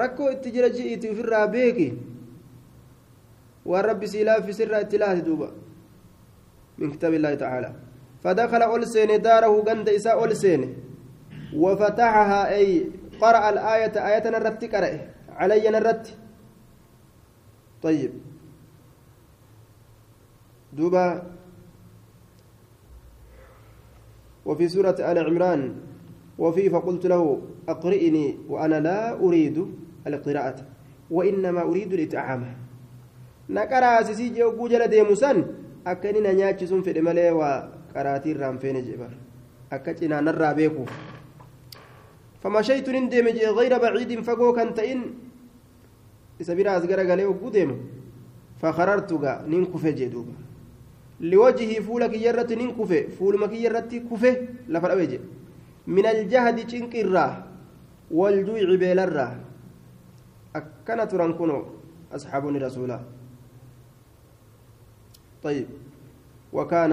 rakkoo 0.00 0.30
itti 0.34 0.50
jira 0.54 0.68
ji'iiti 0.76 1.10
ofirraa 1.12 1.46
beeki 1.54 1.88
waan 3.70 3.84
rabbi 3.84 4.06
sii 4.08 4.24
laaffisirraa 4.24 4.80
itti 4.86 4.98
laati 4.98 5.22
duuba 5.28 5.48
min 6.78 6.90
kitaabillahi 6.92 7.36
ta'aalaa 7.44 7.74
فدخل 8.22 8.62
أول 8.62 8.86
سين 8.86 9.22
داره 9.22 9.50
غند 9.66 9.88
إساء 9.88 10.14
أول 10.14 10.36
سين 10.36 10.62
وفتحها 11.58 12.54
أي 12.54 12.86
قرأ 13.20 13.50
الآية 13.50 13.94
آية 14.08 14.30
نرت 14.30 14.62
قرأ 14.74 14.90
علي 15.28 15.70
نرت 15.70 16.18
طيب 17.82 18.12
دوبا 20.72 21.22
وفي 24.46 24.68
سورة 24.68 24.96
آل 25.02 25.18
عمران 25.18 25.62
وفي 26.42 26.70
فقلت 26.74 27.06
له 27.06 27.22
أقرئني 27.68 28.26
وأنا 28.50 28.78
لا 28.86 28.98
أريد 29.24 29.56
القراءة 30.06 30.58
وإنما 31.10 31.62
أريد 31.62 31.92
الإطعام. 31.92 32.42
نقرأ 33.50 34.02
سيسي 34.02 34.28
جو 34.34 34.66
جل 34.68 34.82
ديمسان 34.94 35.36
أكني 35.86 36.20
نياتشسون 36.20 36.82
في 36.82 36.90
الملي 36.90 37.30
وقراتي 37.30 38.32
الرامفين 38.32 38.76
جبر 38.86 39.12
أكتنا 39.72 40.20
نرى 40.20 40.54
بيكو 40.54 40.84
فمشيت 42.42 42.88
ندم 42.88 43.26
غير 43.58 43.72
بعيد 43.78 44.20
فقو 44.20 44.52
كان 44.52 44.74
تئن 44.74 45.00
سبيرا 46.40 46.76
أزغر 46.76 47.00
قالي 47.08 47.24
وقدم 47.24 47.70
فخررت 48.60 49.12
ننكف 49.52 49.84
جدوبا 49.86 50.34
لوجهي 51.20 51.76
فولك 51.86 52.14
يرت 52.26 52.52
ننكف 52.60 52.90
فولمك 53.18 53.52
يرت 53.52 53.92
كفه 54.08 54.34
لفر 54.68 54.92
أوجه 54.92 55.20
من 55.86 56.06
الجهد 56.06 56.56
چنك 56.70 56.94
الراه 56.96 57.44
والجوع 58.10 58.76
بيل 58.76 58.98
الراه 58.98 59.36
أكنا 60.56 61.04
ترنكنو 61.04 61.64
أصحاب 62.12 62.46
رسولا. 62.46 63.00
طيب. 65.42 65.66
وكان 66.52 66.92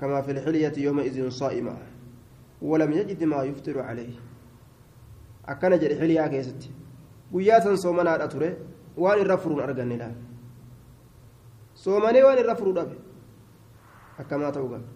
كما 0.00 0.20
في 0.22 0.30
الحلية 0.30 0.72
يومئذ 0.76 1.30
صائمة 1.30 1.76
ولم 2.62 2.92
يجد 2.92 3.24
ما 3.24 3.42
يفطر 3.42 3.80
عليه. 3.80 4.14
أكن 5.48 5.78
جري 5.78 5.96
حلية 6.00 6.26
كيستي 6.26 6.70
waan 8.96 9.20
irra 9.20 9.36
furuun 9.38 9.60
arganne 9.60 9.96
laal 9.98 10.14
soomanee 11.74 12.22
waan 12.24 12.38
irra 12.38 12.56
furuu 12.56 12.74
dhabe 12.78 12.96
akkamaa 14.18 14.52
ta'uu 14.52 14.68
qaba 14.72 14.95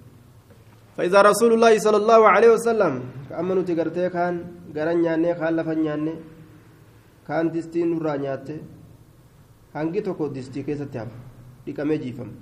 فإذا 1.00 1.20
رسول 1.32 1.56
الله 1.56 1.72
صلى 1.80 1.96
الله 1.96 2.20
عليه 2.28 2.50
وسلم 2.60 2.92
كأمنوا 3.32 3.64
تقرتي 3.68 4.12
كان 4.12 4.34
قرن 4.76 5.00
نياني 5.00 5.32
كان 5.40 5.56
لفن 5.56 5.78
نياني 5.80 6.14
كان 7.24 7.48
دستين 7.48 7.88
نورا 7.88 8.20
نياتي 8.20 8.56
tokko 10.04 10.28
distii 10.34 10.64
keessatti 10.66 10.98
hafa 10.98 11.16
dhiqamee 11.64 11.98
jiifama 12.04 12.34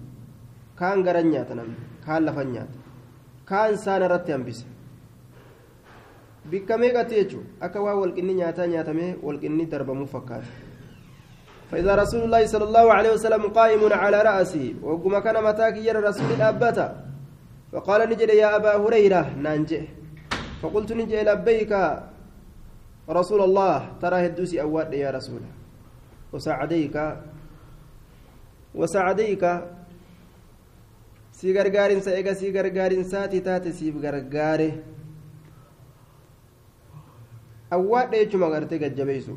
kaan 0.80 1.04
garan 1.06 1.30
nyaata 1.30 1.54
namni 1.54 1.76
kaan 2.06 2.22
lafan 2.26 2.48
nyaata 2.54 2.78
kaan 3.50 3.78
saan 3.84 4.02
irratti 4.06 4.32
hambisa 4.34 4.66
bikka 6.50 6.78
meeqatti 6.82 7.14
jechuun 7.20 7.46
akka 7.60 7.78
waa 7.86 7.94
walqinni 8.00 8.34
nyaataa 8.40 8.66
nyaatamee 8.74 9.10
walqinni 9.26 9.70
darbamuu 9.72 10.10
fakkaata 10.14 10.50
فإذا 11.70 11.94
رسول 12.02 12.22
الله 12.26 12.42
صلى 12.46 12.64
الله 12.64 12.86
عليه 12.96 13.12
وسلم 13.16 13.42
قائم 13.58 13.92
على 13.92 14.18
رأسي 14.28 14.80
وقم 14.82 15.18
كان 15.18 15.36
متاك 15.44 15.76
يرى 15.76 16.00
رسول 16.00 16.30
الأبتا 16.40 17.07
فقال 17.72 18.00
نجد 18.10 18.28
يا 18.28 18.56
أبا 18.56 18.76
هريرة 18.82 19.36
نانجي 19.36 19.80
فقلت 20.62 20.92
نجي 20.92 21.22
لبيك 21.22 21.72
رسول 23.10 23.40
الله 23.48 23.78
ترى 24.02 24.26
هدوسي 24.26 24.60
أواد 24.60 24.94
يا 24.94 25.10
رسول 25.10 25.42
وساعديك 26.32 26.96
وساعديك. 28.74 29.44
si 31.38 31.52
gargaarinsa 31.54 32.10
eega 32.18 32.34
si 32.34 32.50
gargaarinsaati 32.50 33.40
taate 33.46 33.70
siif 33.70 33.94
gargaare 34.04 34.68
awwaadha 37.70 38.18
jechuma 38.22 38.50
gartee 38.50 38.78
gajjabeeysu 38.82 39.36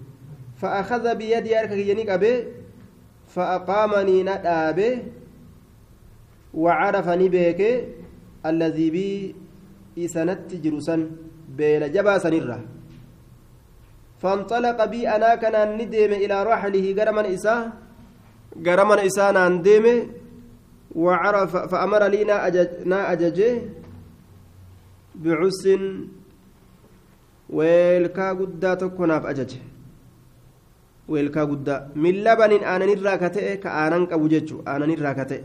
فأخذ 0.62 1.16
بيدي 1.16 1.60
أركك 1.60 1.78
ينيك 1.90 2.10
أبي. 2.10 2.34
فأقامني 3.28 4.24
ندابي 4.24 4.92
وعرفني 6.54 7.30
بيك. 7.30 7.62
الذي 8.46 8.88
بي 8.90 9.36
إسنت 9.98 10.50
جرسا 10.64 10.96
بين 11.58 11.84
جبا 11.92 12.18
سنرة 12.24 12.60
فانطلق 14.22 14.80
بي 14.86 15.10
أنا 15.10 15.36
كان 15.42 15.56
ندم 15.78 16.12
إلى 16.24 16.38
رحله 16.44 16.86
قرمن 16.98 17.26
إساه 17.36 17.62
قرمن 18.66 19.00
إساه 19.08 19.30
ندم 19.48 19.86
وعرف 20.96 21.54
فأمر 21.72 22.04
لي 22.14 22.22
نا 22.86 23.00
أججه 23.14 23.52
بعس 25.16 25.64
weelkaa 27.58 28.34
guddaa 28.40 28.76
tokko 28.82 29.08
naaf 29.12 29.26
ajaje 29.32 29.58
weelkaa 31.14 31.46
guddaa 31.46 31.80
min 32.04 32.22
labanin 32.28 32.64
aananirraa 32.74 33.18
ka 33.24 33.30
ta'e 33.38 33.58
ka 33.64 33.74
aanan 33.80 34.06
qabu 34.12 34.30
jechu 34.34 34.62
aananirraa 34.74 35.16
ka 35.18 35.26
ta'e 35.32 35.42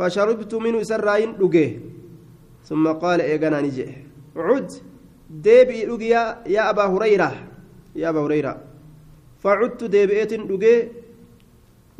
فشربت 0.00 0.52
منه 0.64 0.80
سراين 0.90 1.30
لقي 1.40 1.66
ثم 2.68 2.84
قال 3.02 3.20
إيقنا 3.20 3.60
نجي 3.60 3.86
عد 4.46 4.70
ديبي 5.46 5.78
لقي 5.90 6.12
يا 6.54 6.62
أبا 6.70 6.84
هريرة 6.92 7.30
يا 8.00 8.08
أبا 8.08 8.20
هريرة 8.24 8.52
فعدت 9.42 9.84
ديبئة 9.94 10.32
لقي 10.50 10.74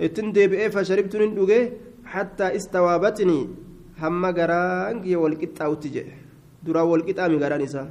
اتن 0.04 0.32
ديبئة 0.36 0.68
فشربت 0.74 1.14
من 1.20 1.30
لقي 1.38 1.60
حتى 2.12 2.46
استوابتني 2.56 3.40
هم 4.02 4.22
قران 4.38 4.96
والقطة 5.22 5.64
وتجي 5.68 6.04
درا 6.64 6.82
والقطة 6.90 7.28
من 7.28 7.38
قران 7.44 7.62
إسا 7.68 7.82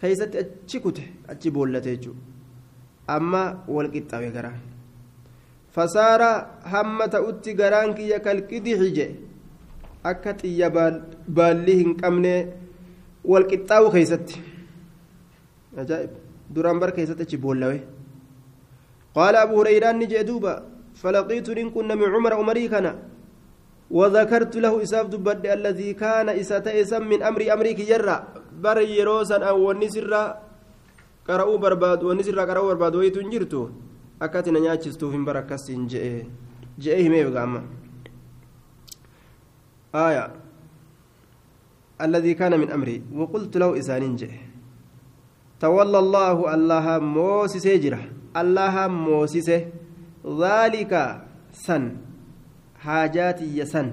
كيست 0.00 0.32
أتشي 0.40 0.78
كته 0.84 1.06
أتشي 1.30 1.50
بولته 1.56 2.04
أما 3.16 3.42
والقطة 3.74 4.16
وقران 4.24 4.58
فصار 5.74 6.22
هم 6.72 6.98
تؤتي 7.14 7.52
قران 7.60 7.88
كي 7.96 8.04
يكالكدي 8.14 8.72
حجي 8.80 9.08
akka 10.12 10.36
xiyya 10.40 10.70
baalli 11.38 11.74
hin 11.80 11.96
qabne 12.02 12.34
wal 13.24 13.46
qixxaawu 13.50 13.90
keessatti. 13.96 14.40
Ajaa'ib. 15.82 16.12
Duraan 16.54 16.78
bar 16.80 16.92
keessatti 16.96 17.22
achi 17.28 17.36
boollawe. 17.44 17.78
Qaala 19.14 19.42
abu 19.42 19.54
hurayraan 19.60 19.98
ni 19.98 20.06
jee 20.06 20.24
duuba 20.24 20.54
فلقيت 20.96 21.48
إن 21.52 21.68
كنا 21.76 21.94
من 21.94 22.08
عمر 22.08 22.32
عمري 22.40 22.68
كان 22.72 22.86
وذكرت 23.90 24.54
له 24.64 24.72
إساف 24.82 25.06
دبد 25.12 25.44
الذي 25.46 25.90
كان 26.02 26.28
إساتيسا 26.28 26.98
من 26.98 27.20
أمري 27.22 27.52
أمريك 27.52 27.80
جرا 27.84 28.16
بر 28.64 28.78
يروسا 28.80 29.36
أو 29.44 29.56
ونسرا 29.68 30.24
قرأوا 31.28 31.56
برباد 31.62 32.00
ونسرا 32.08 32.42
قرأوا 32.48 32.68
برباد 32.72 32.94
ويتون 32.96 33.30
جرتو 33.30 33.62
أكاتنا 34.24 34.58
نياتشستو 34.58 35.06
في 35.12 35.18
بركاسين 35.28 35.86
جئ 35.86 36.24
جئ 36.80 36.96
همي 37.06 37.20
بقاما 37.28 37.60
آية 39.96 40.26
الذي 42.00 42.34
كان 42.34 42.60
من 42.60 42.68
أمري 42.70 43.02
وقلت 43.14 43.56
له 43.56 43.78
إسانين 43.78 44.16
جئ 44.16 44.30
تولى 45.60 45.98
الله 45.98 46.54
الله 46.54 46.86
موسس 46.98 47.66
جرا 47.66 48.00
الله 48.36 48.74
موسس 48.86 49.48
ذلك 50.42 50.92
سن 51.52 51.84
حاجاتي 52.84 53.58
يسن 53.58 53.88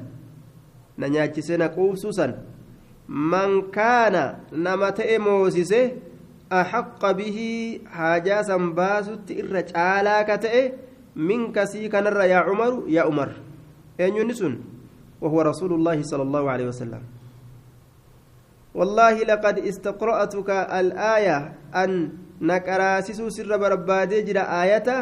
ننياتشسن 0.99 1.61
قوسوسا 1.61 2.27
من 3.07 3.71
كان 3.71 4.15
نمت 4.53 4.99
موسسه 5.27 5.91
أحق 6.51 7.11
به 7.11 7.37
حاجة 7.95 8.41
سنباست 8.41 9.27
الرجالا 9.31 10.17
كتئ 10.29 10.55
منك 11.15 11.63
سيكا 11.63 12.01
نرى 12.01 12.29
يا 12.29 12.37
عمر 12.37 12.83
يا 12.87 13.01
عمر. 13.01 13.29
أين 13.99 14.15
ينسون 14.15 14.72
وهو 15.23 15.41
رسول 15.41 15.71
الله 15.73 16.03
صلى 16.03 16.23
الله 16.27 16.43
عليه 16.51 16.67
وسلم. 16.67 17.03
والله 18.75 19.23
لقد 19.23 19.55
استقرأتك 19.59 20.49
الآية 20.49 21.37
أن 21.71 22.11
نكراسس 22.41 23.21
سر 23.21 23.51
بربادي 23.57 24.21
جرى 24.27 24.43
آيته 24.43 24.99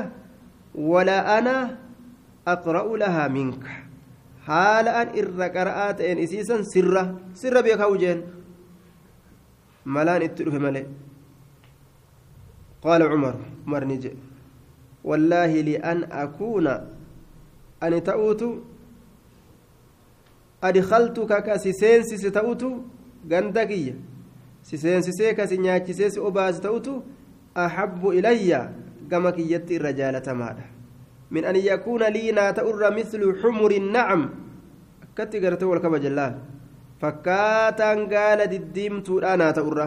ولا 0.78 1.40
أنا 1.40 1.78
أقرأ 2.48 2.86
لها 2.98 3.28
منك. 3.28 3.64
حال 4.46 4.88
أن 4.88 5.08
إر 5.18 5.40
إن 6.02 6.18
إسيسا 6.22 6.62
سرة 6.70 7.04
سر 7.34 7.56
بك 7.62 7.82
وجين 7.82 8.20
ملان 9.86 10.22
اتلف 10.22 10.54
ملئ. 10.54 10.86
قال 12.86 13.02
عمر 13.02 13.36
عمر 13.68 13.84
نجي. 13.86 14.14
والله 15.04 15.52
لأن 15.62 16.04
أكون 16.12 16.68
أن 17.84 17.94
تأوت 18.04 18.42
أدخلتك 20.64 21.32
كسيسين 21.46 22.02
ستأوت 22.04 22.64
غندقية 23.32 23.96
سيسين 24.64 25.02
سيسيك 25.02 25.40
سنياتي 25.46 25.94
سيس 25.94 26.18
أباس 26.18 26.60
تأوت 26.62 26.88
أحب 27.58 28.02
إلي 28.18 28.70
كما 29.12 29.30
كيت 29.32 29.72
الرجال 29.72 30.16
تمادا 30.22 30.66
من 31.32 31.44
أن 31.46 31.56
يكون 31.56 32.04
لي 32.16 32.32
ناتأر 32.32 32.82
مثل 32.98 33.22
حمر 33.42 33.72
النعم 33.72 34.22
كتي 35.18 35.38
قرأت 35.44 35.64
والكبا 35.64 35.98
جلال 35.98 36.34
فكاتان 37.02 38.00
قال 38.14 38.40
دديمتو 38.54 39.20
لا 39.20 39.36
ناتأر 39.36 39.80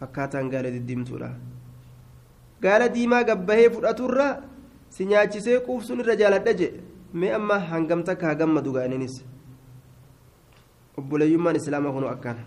فكاتان 0.00 0.44
قال 0.52 0.66
دديمتو 0.76 1.16
لا 1.22 1.30
قال 2.64 2.82
ديما 2.92 3.18
قبهي 3.28 3.70
فرأتر 3.70 4.18
سنياتشسي 4.96 5.56
قوفسون 5.66 6.00
الرجال 6.00 6.32
الدجي 6.40 6.70
mee 7.14 7.32
amma 7.32 7.58
hangamta 7.58 8.14
kaa 8.16 8.34
gammadu 8.34 8.72
gaa'ininis 8.72 9.24
obboleeyyummaan 10.98 11.56
islaamaa 11.60 11.92
kunu 11.96 12.08
akkana 12.14 12.42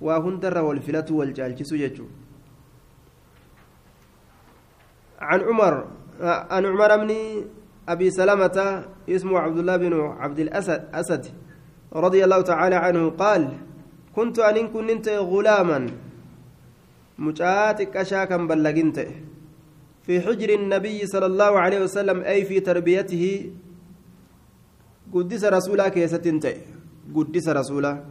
waa 0.00 0.20
hundarra 0.24 0.62
wal 0.68 0.80
filatu 0.80 1.18
wal 1.18 1.32
caalchisu 1.38 1.76
jechuudha. 1.84 2.28
عن 5.20 5.40
عمر 5.40 5.74
عن 6.50 6.62
عمر 6.66 6.96
بن 6.96 7.10
أبي 7.88 8.10
سلمة 8.10 8.84
اسمه 9.08 9.38
عبد 9.38 9.58
الله 9.58 9.76
بن 9.76 9.92
عبد 10.22 10.38
الأسد 10.38 10.80
أسد 10.94 11.24
رضي 11.92 12.24
الله 12.24 12.40
تعالى 12.40 12.76
عنه 12.76 13.10
قال 13.10 13.42
كنت 14.16 14.38
أن 14.38 14.68
كنت 14.68 15.08
غلاما 15.08 15.86
مجاتك 17.18 17.96
أشاكا 17.96 18.36
بلغنت 18.36 18.98
في 20.06 20.20
حجر 20.20 20.50
النبي 20.54 21.06
صلى 21.06 21.26
الله 21.26 21.52
عليه 21.58 21.80
وسلم 21.82 22.18
أي 22.22 22.44
في 22.44 22.60
تربيته 22.60 23.24
قدس 25.14 25.44
رسولا 25.44 25.88
كيستنت 25.88 26.46
قدس 27.15 27.47
رسولا 27.49 28.03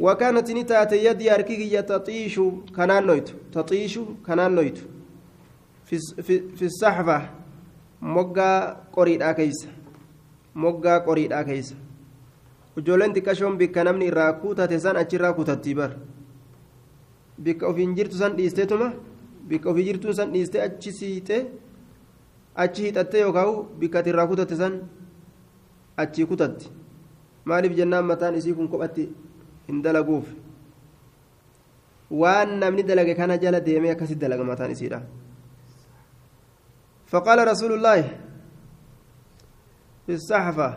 وكانت 0.00 0.50
نتات 0.50 0.92
يدي 0.92 1.34
أركي 1.34 1.82
تطيش 1.82 2.40
كنان 2.76 3.06
نويت 3.06 3.28
تطيش 3.52 3.98
كنان 4.26 4.54
نويت 4.54 4.78
في, 5.84 5.96
في, 6.22 6.34
في 6.56 6.64
الصحفة 6.64 7.30
مقا 8.02 8.52
قريد 8.92 9.22
أكيس 9.22 9.68
مقا 10.54 10.98
قريد 10.98 11.32
أكيس 11.32 11.74
ijoolleen 12.78 13.12
xiqqashoon 13.14 13.56
bikka 13.58 13.82
namni 13.84 14.06
irraa 14.10 14.32
kutate 14.42 14.78
san 14.78 14.96
achirraa 14.96 15.32
kutattii 15.38 15.74
bar 15.74 15.90
bikka 17.44 17.66
ofiin 17.70 17.94
jirtu 17.96 18.16
san 18.20 18.36
dhiisteetuma 18.38 18.88
bikka 19.48 19.70
ofii 19.70 19.86
jirtuun 19.88 20.14
san 20.18 20.32
dhiiste 20.32 20.58
achi 20.66 20.92
siite 20.98 21.36
achi 22.64 22.82
hidhatte 22.86 23.16
yookaan 23.24 23.50
bikka 23.80 23.98
ati 23.98 24.10
irraa 24.12 24.26
kutate 24.30 24.56
san 24.60 24.74
achii 26.02 26.26
kutatti 26.30 26.70
maaliif 27.45 27.73
jennaan 27.77 28.05
mataan 28.05 28.35
isii 28.35 28.53
kun 28.53 28.67
kophatti 28.67 29.09
hin 29.67 29.81
dalaguuf 29.83 30.27
waan 32.11 32.59
namni 32.59 32.83
dalage 32.83 33.15
kana 33.15 33.37
jala 33.37 33.59
deemee 33.59 33.91
akkasitti 33.91 34.21
dalaga 34.25 34.43
mataan 34.43 34.71
isiidha. 34.71 35.01
فقال 37.13 37.47
رسول 37.47 37.71
الله 37.77 38.01
في 40.09 40.13
الصحفة 40.17 40.69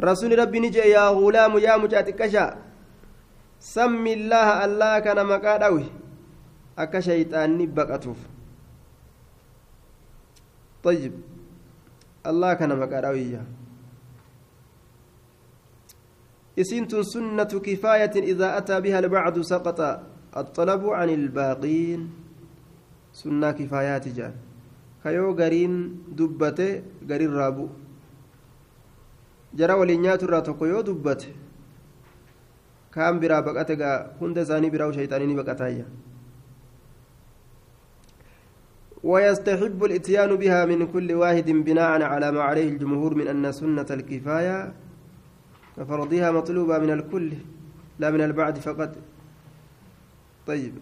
رسول 0.00 0.32
ربي 0.38 0.58
نجي 0.64 0.78
يا 0.96 1.12
غلام 1.12 1.52
يا 1.60 1.76
مجاتكشا 1.76 2.46
سمي 3.60 4.12
الله 4.12 4.48
الله 4.64 4.92
كان 5.04 5.18
مقادوي 5.26 5.86
أكا 6.78 7.00
شيطاني 7.00 7.66
بقتوف 7.68 8.20
طيب 10.82 11.12
الله 12.26 12.50
كان 12.54 12.72
مقادوي 12.80 13.38
إسنت 16.58 16.92
سنة 16.96 17.52
كفاية 17.66 18.14
إذا 18.14 18.58
أتى 18.58 18.80
بها 18.80 18.98
البعض 18.98 19.40
سقط. 19.40 19.80
الطلب 20.36 20.82
عن 20.86 21.08
الباقين. 21.10 22.00
سنة 23.12 23.50
كفايات 23.50 24.08
جان. 24.08 24.34
كيو 25.02 25.32
غرين 25.34 25.72
دبته 26.18 26.82
غرين 27.10 27.32
رابو. 27.32 27.68
jara 29.54 29.76
waliin 29.78 30.02
nyaatu 30.02 30.26
irraa 30.26 30.42
tokko 30.42 30.66
yoo 30.66 30.82
dubbate 30.82 31.28
kaan 32.94 33.20
biraa 33.22 33.42
baqate 33.48 33.76
gaa 33.82 33.98
hunda 34.20 34.42
isaanii 34.42 34.70
biraa 34.70 34.92
shayxaanii 34.92 35.84
ويستحب 39.04 39.84
الاتيان 39.84 40.36
بها 40.36 40.64
من 40.64 40.86
كل 40.86 41.12
واحد 41.12 41.50
بناء 41.50 42.02
على 42.02 42.32
ما 42.32 42.42
عليه 42.42 42.68
الجمهور 42.68 43.14
من 43.14 43.28
أن 43.28 43.52
سنة 43.52 43.86
الكفاية 43.90 44.72
كفرضها 45.77 46.31
مطلوبة 46.31 46.77
من 46.77 46.91
الكل 46.91 47.31
لا 47.99 48.11
من 48.11 48.21
البعد 48.21 48.57
فقط 48.57 48.91
طيب 50.47 50.73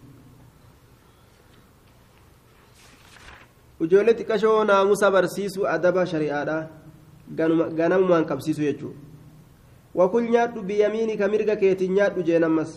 وجولتك 3.80 4.36
شو 4.36 4.64
ناموس 4.64 5.04
برسيس 5.04 5.56
أدب 5.60 6.04
شريعة 6.04 6.70
ganamumaan 7.36 8.26
qabsiisu 8.26 8.62
jechuudha 8.64 8.96
wakul 9.96 10.24
nyaadhu 10.30 10.62
biyamiinika 10.64 11.28
mirga 11.28 11.56
keetiin 11.56 11.94
nyaadhu 11.94 12.24
jeen 12.24 12.44
ammas 12.44 12.72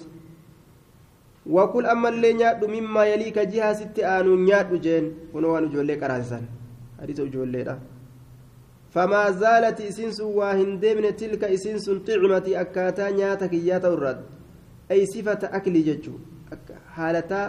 wakul 1.46 1.86
ammallee 1.86 2.34
nyaadhu 2.34 2.68
mimmaa 2.68 3.04
yalii 3.06 3.32
ka 3.32 3.44
jihaa 3.46 3.74
sitti 3.74 4.04
aanuun 4.04 4.42
nyaadhu 4.44 4.78
jeen 4.78 5.06
kunoo 5.32 5.52
waan 5.54 5.66
ijoollee 5.70 5.96
qaraasisan 6.02 6.44
hadiisa 7.00 7.22
ijoolleedha 7.22 7.78
sun 11.85 11.99
xicmati 12.07 12.55
akkaataa 12.63 13.11
nyaata 13.11 13.47
kiyyaa 13.53 13.79
ta'u 13.83 13.95
irraa 13.97 14.17
ay 14.89 15.01
sifata 15.13 15.51
aklii 15.57 15.83
jechuu 15.83 16.19
haalataa 16.97 17.47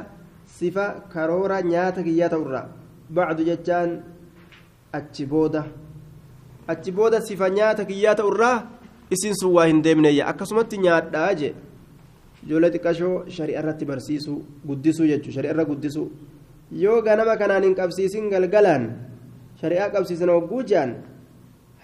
sifa 0.59 0.87
karoora 1.13 1.63
nyaata 1.63 2.03
kiyyaa 2.03 2.29
ta'u 2.35 2.43
irraa 2.49 2.67
bacdu 3.19 3.45
jechaan 3.51 3.91
achi 4.99 5.27
booda 5.27 5.63
achi 6.75 6.93
booda 6.93 7.21
sifa 7.29 7.49
nyaata 7.59 7.85
kiyyaa 7.85 8.15
ta'u 8.15 8.33
irraa 8.35 8.57
isin 9.11 9.35
sun 9.41 9.53
waa 9.57 9.67
hin 9.71 9.83
deemneeyya 9.85 10.27
akkasumatti 10.33 10.79
nyaadhaa 10.87 11.33
jee 11.41 11.55
ijoollee 12.47 12.71
xiqqashoo 12.75 13.17
shari'a 13.37 13.61
irratti 13.63 13.85
barsiisuu 13.91 14.39
guddisuu 14.69 15.07
jechuudha 15.13 15.37
shari'a 15.37 15.55
irra 15.55 15.65
guddisuu 15.71 16.09
yoo 16.85 17.03
ganama 17.03 17.37
kanaan 17.37 17.63
hin 17.69 17.75
qabsiisin 17.81 18.31
galgalaan 18.35 18.85
shari'aa 19.61 19.91
qabsiisan 19.95 20.31
hogguu 20.37 20.63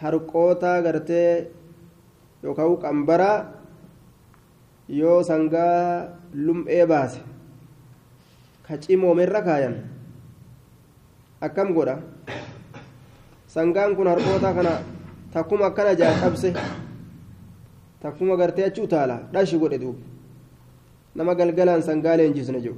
harqoota 0.02 0.82
gartee 0.82 1.50
yookaan 2.44 2.76
qambaraa 2.84 3.36
yoo 5.00 5.22
sangaa 5.22 6.08
lum'ee 6.46 6.86
baase 6.86 7.20
ka 8.66 8.76
cimoomerra 8.82 9.40
kaayan 9.48 9.74
akkam 11.40 11.74
godha. 11.74 11.96
sangaan 13.54 13.96
kun 13.96 14.06
harkoota 14.08 14.50
kana 14.56 14.72
takkuma 15.32 15.66
akkana 15.66 15.94
jaa 16.00 16.12
cabse 16.20 16.52
takkuma 18.02 18.36
gartee 18.40 18.64
achi 18.68 18.80
utaala 18.80 19.16
dhashi 19.32 19.58
godhe 19.62 19.78
duuba 19.82 20.00
nama 21.14 21.34
galgalaan 21.34 21.82
sangaa 21.88 22.16
leenjisne 22.16 22.60
jiru 22.64 22.76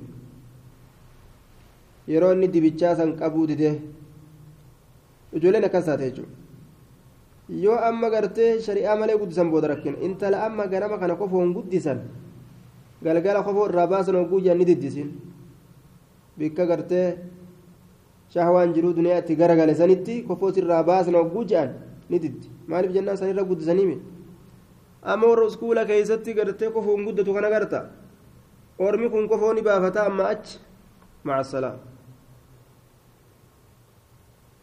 yeroo 2.12 2.32
inni 2.34 2.48
dibichaa 2.54 2.96
san 2.96 3.12
qabuu 3.20 3.46
dide 3.50 3.70
ijoolleen 5.36 5.64
akkas 5.68 5.84
taate 5.88 6.04
jechuudha 6.10 6.32
yoo 7.48 7.76
amma 7.88 8.10
gartee 8.10 8.60
shari'aa 8.60 8.96
malee 8.96 9.18
guddisan 9.18 9.50
booda 9.50 9.68
rakkina 9.68 9.98
intala 10.06 10.44
amma 10.46 10.66
ganama 10.66 10.98
kana 10.98 11.16
kofoon 11.16 11.52
guddisan 11.54 12.00
galgala 13.02 13.42
kofoo 13.42 13.68
irraa 13.68 13.86
baasan 13.86 14.16
hogguu 14.16 14.40
jaan 14.44 14.58
ni 14.58 14.64
diddisin 14.64 15.10
bikka 16.38 16.66
gartee 16.66 17.18
shahwaan 18.34 18.72
jiruu 18.74 18.92
duniyaa 18.96 19.18
itti 19.22 19.36
garagale 19.36 19.74
sanitti 19.74 20.22
kofoo 20.28 20.52
sirraa 20.52 20.82
baasan 20.82 21.14
hogguu 21.20 21.44
jedhan 21.44 21.74
ni 22.10 22.18
diddi 22.24 22.48
maaliif 22.66 22.92
jennaan 22.96 23.16
san 23.16 23.28
irra 23.28 23.44
amma 25.04 25.26
warra 25.26 25.46
uskuula 25.46 25.84
keessatti 25.84 26.34
gartee 26.34 26.70
kofoon 26.70 27.04
guddatu 27.06 27.34
kana 27.34 27.50
garta 27.50 27.80
ormi 28.78 29.10
kun 29.10 29.28
kofoo 29.28 29.52
ni 29.54 29.62
baafata 29.62 30.06
amma 30.06 30.28
achi 30.28 30.58
maca 31.24 31.44
salaam 31.44 31.78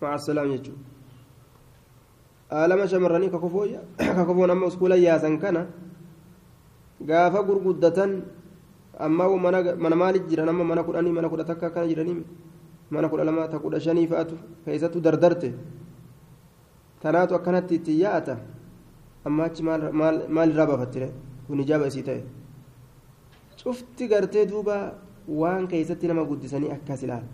maca 0.01 0.17
salaam 0.17 0.49
jechuudha 0.53 0.90
aalama 2.51 2.87
shamarranii 2.87 3.29
ka 3.31 3.39
kofoon 3.39 4.51
amma 4.51 4.65
uskuula 4.67 4.95
yaasan 4.95 5.39
kana 5.39 5.67
gaafa 7.01 7.43
gurguddatan 7.43 8.21
amma 8.99 9.25
mana 9.37 9.95
maaliif 9.95 10.27
jiran 10.29 10.49
amma 10.49 10.63
mana 10.63 10.83
kudhanii 10.83 11.11
mana 11.11 11.29
kudha 11.29 11.45
takka 11.45 11.67
akkana 11.67 11.87
jiranii 11.87 12.23
mana 12.91 13.09
kudha 13.09 13.23
lama 13.23 13.47
ta 13.47 13.59
kudha 13.59 13.79
shanii 13.79 14.07
fa'atu 14.07 14.35
keessattuu 14.65 15.01
dardarte 15.01 15.53
tanaatu 17.01 17.35
akkanatti 17.35 17.75
itti 17.79 17.99
yaa'ata 18.01 18.35
amma 19.25 19.43
achi 19.45 19.63
maalirraa 19.63 20.67
baafattire 20.67 21.07
kun 21.47 21.59
ijaaba 21.63 21.87
isii 21.87 22.03
ta'e 22.03 22.21
cufti 23.63 24.07
gartee 24.11 24.45
duuba 24.45 24.75
waan 25.27 25.67
keessatti 25.71 26.07
nama 26.07 26.25
guddisanii 26.25 26.71
akkas 26.75 27.03
ilaala 27.07 27.27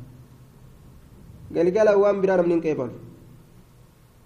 galgala 1.51 1.97
waan 1.97 2.21
biraa 2.21 2.37
namni 2.37 2.53
hin 2.53 2.63
qeebalu 2.67 3.06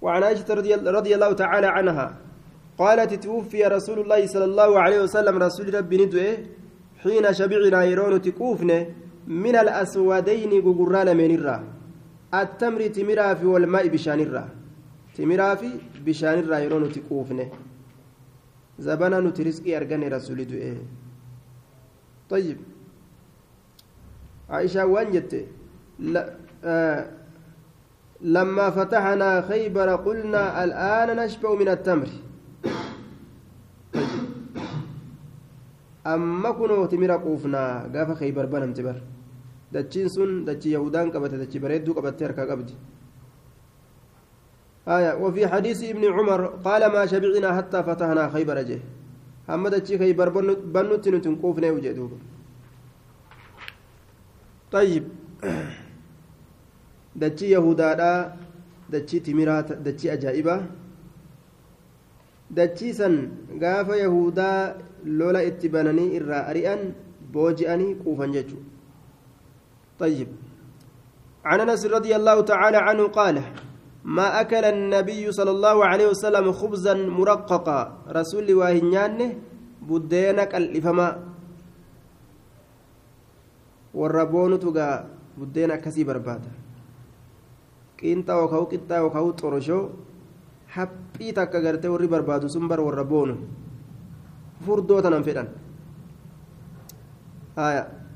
وعن 0.01 0.23
عائشة 0.23 0.53
رضي 0.97 1.15
الله 1.15 1.33
تعالى 1.33 1.67
عنها 1.67 2.17
قالت 2.77 3.13
توفي 3.13 3.63
رسول 3.63 3.99
الله 3.99 4.27
صلى 4.27 4.45
الله 4.45 4.79
عليه 4.79 4.99
وسلم 5.01 5.37
رسول 5.37 5.73
ربي 5.73 6.05
ندوة 6.05 6.37
حين 7.03 7.33
شبعنا 7.33 7.83
يرون 7.83 8.21
تكوفنه 8.21 8.79
من 9.27 9.55
الأسودين 9.55 10.51
غغران 10.65 11.17
من 11.17 11.31
الرا. 11.35 11.57
التمر 12.33 12.87
تمرا 12.87 13.33
في 13.33 13.45
والماء 13.45 13.87
بشان 13.87 14.19
الرا. 14.19 14.49
تمرا 15.17 15.55
في 15.55 15.69
بشان 16.05 16.39
الرا 16.39 16.57
يرون 16.65 16.91
تكوفنه 16.91 17.49
زبنا 18.79 19.19
نترزقي 19.19 19.77
أرغن 19.77 20.03
رسول 20.13 20.39
دوه 20.47 20.77
طيب. 22.29 22.57
عائشة 24.49 24.85
وانجت 24.85 25.45
لا 25.99 26.33
آه 26.63 27.20
لما 28.23 28.69
فتحنا 28.69 29.41
خيبر 29.41 29.95
قلنا 29.95 30.63
الآن 30.63 31.17
نشبع 31.17 31.53
من 31.55 31.67
التمر 31.67 32.09
amma 36.03 36.49
kunoo 36.57 36.87
timira 36.89 37.17
quufnaa 37.21 37.85
gaafa 37.93 38.15
khaybar 38.15 38.47
banamte 38.49 38.81
bar 38.81 38.97
dachiin 39.73 40.09
sun 40.09 40.45
dachii 40.45 40.73
yahudaan 40.73 41.11
qabate 41.13 41.37
dachii 41.37 41.61
bareedduu 41.61 41.93
qabattee 41.97 42.25
harkaa 42.27 42.47
qabdi 42.51 42.73
آية 44.87 45.13
وفي 45.21 45.47
حديث 45.47 45.83
ابن 45.83 46.03
عمر 46.13 46.45
قال 46.65 46.85
ما 46.91 47.05
شبعنا 47.05 47.57
حتى 47.57 47.83
فتحنا 47.83 48.29
خيبر 48.33 48.61
جه 48.61 48.79
هم 49.49 49.67
دچي 49.67 49.97
خيبر 49.97 50.29
بنوت 50.73 51.05
نتنقوفنا 51.09 51.71
وجدوب 51.71 52.11
طيب 54.71 55.03
دچي 57.15 57.51
يهودا 57.51 58.35
دچي 58.89 59.19
تمرات 59.19 59.71
دچي 59.71 60.13
أجائبة 60.13 60.55
dachii 62.51 62.93
san 62.93 63.13
gaafa 63.59 63.95
yahudaa 63.95 64.75
lola 65.05 65.43
itti 65.43 65.69
bananii 65.69 66.15
irraa 66.19 66.43
ari'an 66.51 66.81
booji'anii 67.33 67.95
quufan 68.03 68.35
jechuudha 68.35 68.69
طيب 70.01 70.27
عن 71.45 71.59
انس 71.61 71.85
رضي 71.85 72.09
الله 72.15 72.41
تعالى 72.41 72.77
عنه 72.77 73.07
قال 73.13 73.37
ما 74.05 74.41
أكل 74.41 74.65
النبي 74.65 75.31
صلى 75.31 75.51
الله 75.51 75.77
عليه 75.85 76.07
وسلم 76.09 76.51
خبزا 76.51 76.93
مرققا 76.93 77.79
رسول 78.09 78.53
واهنيانه 78.53 79.29
بدينك 79.85 80.55
الإفما 80.55 81.09
والربون 83.93 84.59
تقى 84.59 84.89
بدينا 85.37 85.75
كسي 85.75 86.01
بربادا 86.03 86.60
qiinxa 88.01 88.33
yookaan 88.41 88.65
qixxaa 88.71 88.99
yookaan 89.03 89.33
xoroshoo 89.41 89.81
haphii 90.75 91.31
takka 91.37 91.59
gartee 91.65 91.89
warri 91.93 92.07
barbaadu 92.13 92.47
sun 92.53 92.67
bar 92.71 92.79
warra 92.87 93.03
boonu 93.11 93.35
furdoo 94.65 95.01
tanan 95.05 95.23
fedhan 95.27 95.47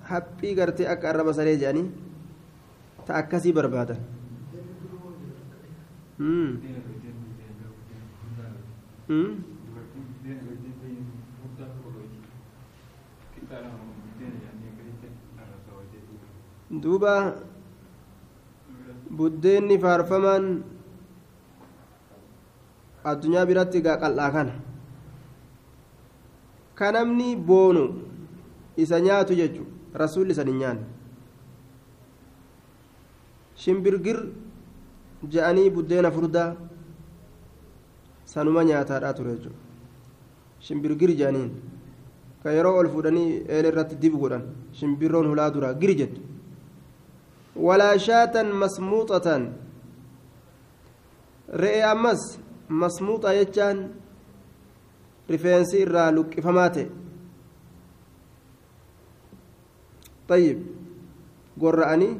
haphii 0.09 0.53
gartee 0.59 0.87
akka 0.93 1.05
arraba 1.11 1.33
saree 1.37 1.57
jedhanii 1.61 1.85
ta 3.05 3.11
akkasii 3.21 3.53
barbaadan 3.57 3.99
duuba 16.81 17.35
buddeenni 19.09 19.77
faarfamaan 19.79 20.63
addunyaa 23.03 23.45
biratti 23.45 23.81
gaa 23.81 23.97
qal'aa 24.01 24.31
kana. 24.31 24.53
Ka 26.75 26.91
namni 26.91 27.35
boonu 27.35 27.85
isa 28.77 28.99
nyaatu 28.99 29.33
jechuun 29.35 29.67
rasuulli 29.93 30.33
san 30.35 30.47
hin 30.47 30.57
nyaanne. 30.59 30.85
Shimbirgir 33.55 34.17
je'anii 35.33 35.69
buddeena 35.69 36.11
furdaa 36.11 36.55
sanuma 38.25 38.63
nyaataadhaa 38.63 39.13
ture 39.13 39.31
jechuudha. 39.37 39.59
Shimbirgir 40.59 41.09
je'aniin 41.19 41.51
ka 42.43 42.51
yeroo 42.51 42.75
ol 42.79 42.89
fuudhanii 42.89 43.45
eela 43.47 43.67
irratti 43.71 43.95
dibu 43.95 44.17
godhan. 44.19 44.43
Shimbirroon 44.73 45.27
hulaa 45.31 45.49
duraa 45.51 45.73
giri 45.73 45.95
jettu 45.95 46.21
shaatan 47.99 48.47
masmuuxatan 48.51 49.53
re'ee 51.49 51.83
ammas 51.83 52.39
masmuuxa 52.69 53.33
jechaan 53.39 53.77
rifeensi 55.29 55.81
irraa 55.85 56.11
luqqifamaa 56.11 56.69
ta'e 56.69 57.05
طيب 60.27 60.57
gorra'anii 61.59 62.17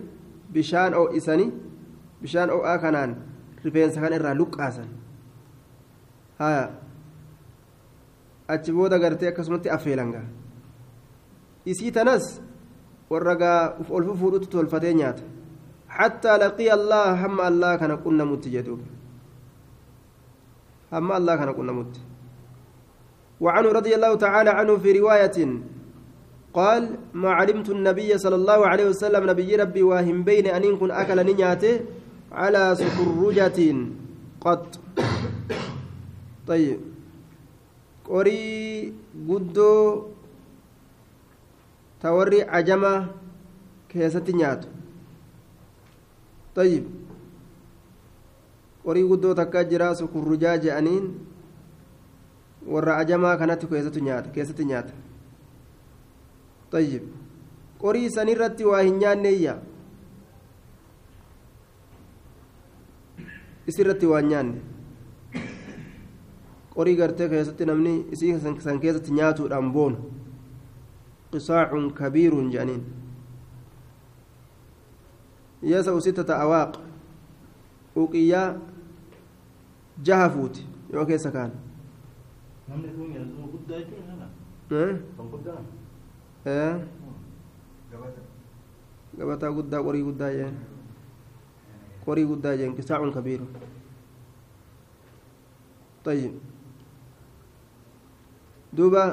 bishaan 0.53 0.93
oo'isanii 0.93 1.51
bishaan 2.21 2.49
oo'aa 2.49 2.77
kanaan 2.77 3.15
rifeensa 3.65 4.01
kan 4.01 4.13
irraa 4.13 4.35
luqqaasan 4.37 4.89
haya 6.39 6.71
achi 8.47 8.71
booda 8.71 8.99
gartee 8.99 9.29
akkasumatti 9.29 9.69
affeelanga 9.69 10.21
isii 11.65 11.91
tanas 11.91 12.41
ol 13.09 14.05
fuudhutu 14.19 14.47
tolfatee 14.49 14.93
nyaata 14.93 15.23
hattaa 15.97 16.37
laqiya 16.43 16.73
allah 16.79 17.07
hamma 17.21 17.43
allah 17.51 17.71
kana 17.81 17.95
qunnamutti 18.05 18.49
jedhuuf 18.55 18.81
hamma 20.91 21.13
allah 21.19 21.33
kana 21.39 21.53
qunnamutti 21.53 22.01
وعنه 23.41 23.69
رضي 23.71 23.95
الله 23.95 24.15
تعالى 24.15 24.49
عنه 24.49 24.73
في 24.79 24.89
رواية 24.99 25.37
قال 26.53 26.83
ما 27.13 27.29
علمت 27.35 27.69
النبي 27.69 28.17
صلى 28.17 28.35
الله 28.35 28.59
عليه 28.67 28.85
وسلم 28.95 29.29
نبي 29.29 29.55
ربي 29.55 29.83
واهم 29.83 30.23
بين 30.23 30.47
أن 30.47 30.63
كن 30.79 30.91
أكل 30.91 31.19
نياته 31.25 31.79
على 32.31 32.63
سكرجة 32.79 33.59
قط 34.41 34.79
طيب 36.47 36.79
قري 38.07 38.93
قدو 39.29 39.71
توري 42.05 42.39
عجمة 42.45 42.93
كيسة 43.89 44.27
نياتو 44.29 44.69
طيب 46.55 46.85
قري 48.85 49.03
قدو 49.09 49.33
تكاجرا 49.33 49.93
سكرجا 49.97 50.55
جانين 50.55 51.05
ورا 52.69 52.93
عجمة 53.01 53.35
كانت 53.35 53.65
كيسة 53.65 53.95
نيات 54.05 54.25
كيسة 54.35 54.59
نيات 54.61 54.89
طيب 56.71 57.25
qorii 57.85 58.09
san 58.09 58.29
irratti 58.31 58.65
waa 58.65 58.81
hin 58.81 58.95
nyaanneeyya 58.97 59.53
isirratti 63.71 64.09
waa 64.11 64.21
hin 64.21 64.29
nyaanne 64.31 64.61
qorii 66.75 66.95
gartee 67.01 67.27
keessatti 67.33 67.67
namni 67.69 67.93
isii 68.17 68.31
san 68.67 68.79
keessatti 68.85 69.17
nyaatuudhaan 69.19 69.69
boonu 69.75 70.24
kaan 81.35 81.51
namni 82.67 82.89
kun 82.97 83.07
yeroo 83.15 83.47
guddaa 83.53 83.79
jechuun 83.79 84.03
kana 84.09 84.27
kan 85.17 85.27
guddaa 85.33 85.59
gabataa 89.17 89.51
guddaa 89.57 89.81
qorii 89.85 90.03
guddaa 90.07 90.31
jeen 90.37 90.55
qorii 92.05 92.25
guddaa 92.31 92.55
jeen 92.59 92.75
qisaacun 92.77 93.13
kabiiru 93.17 93.47
طيب 96.05 96.33
دوبا 98.73 99.03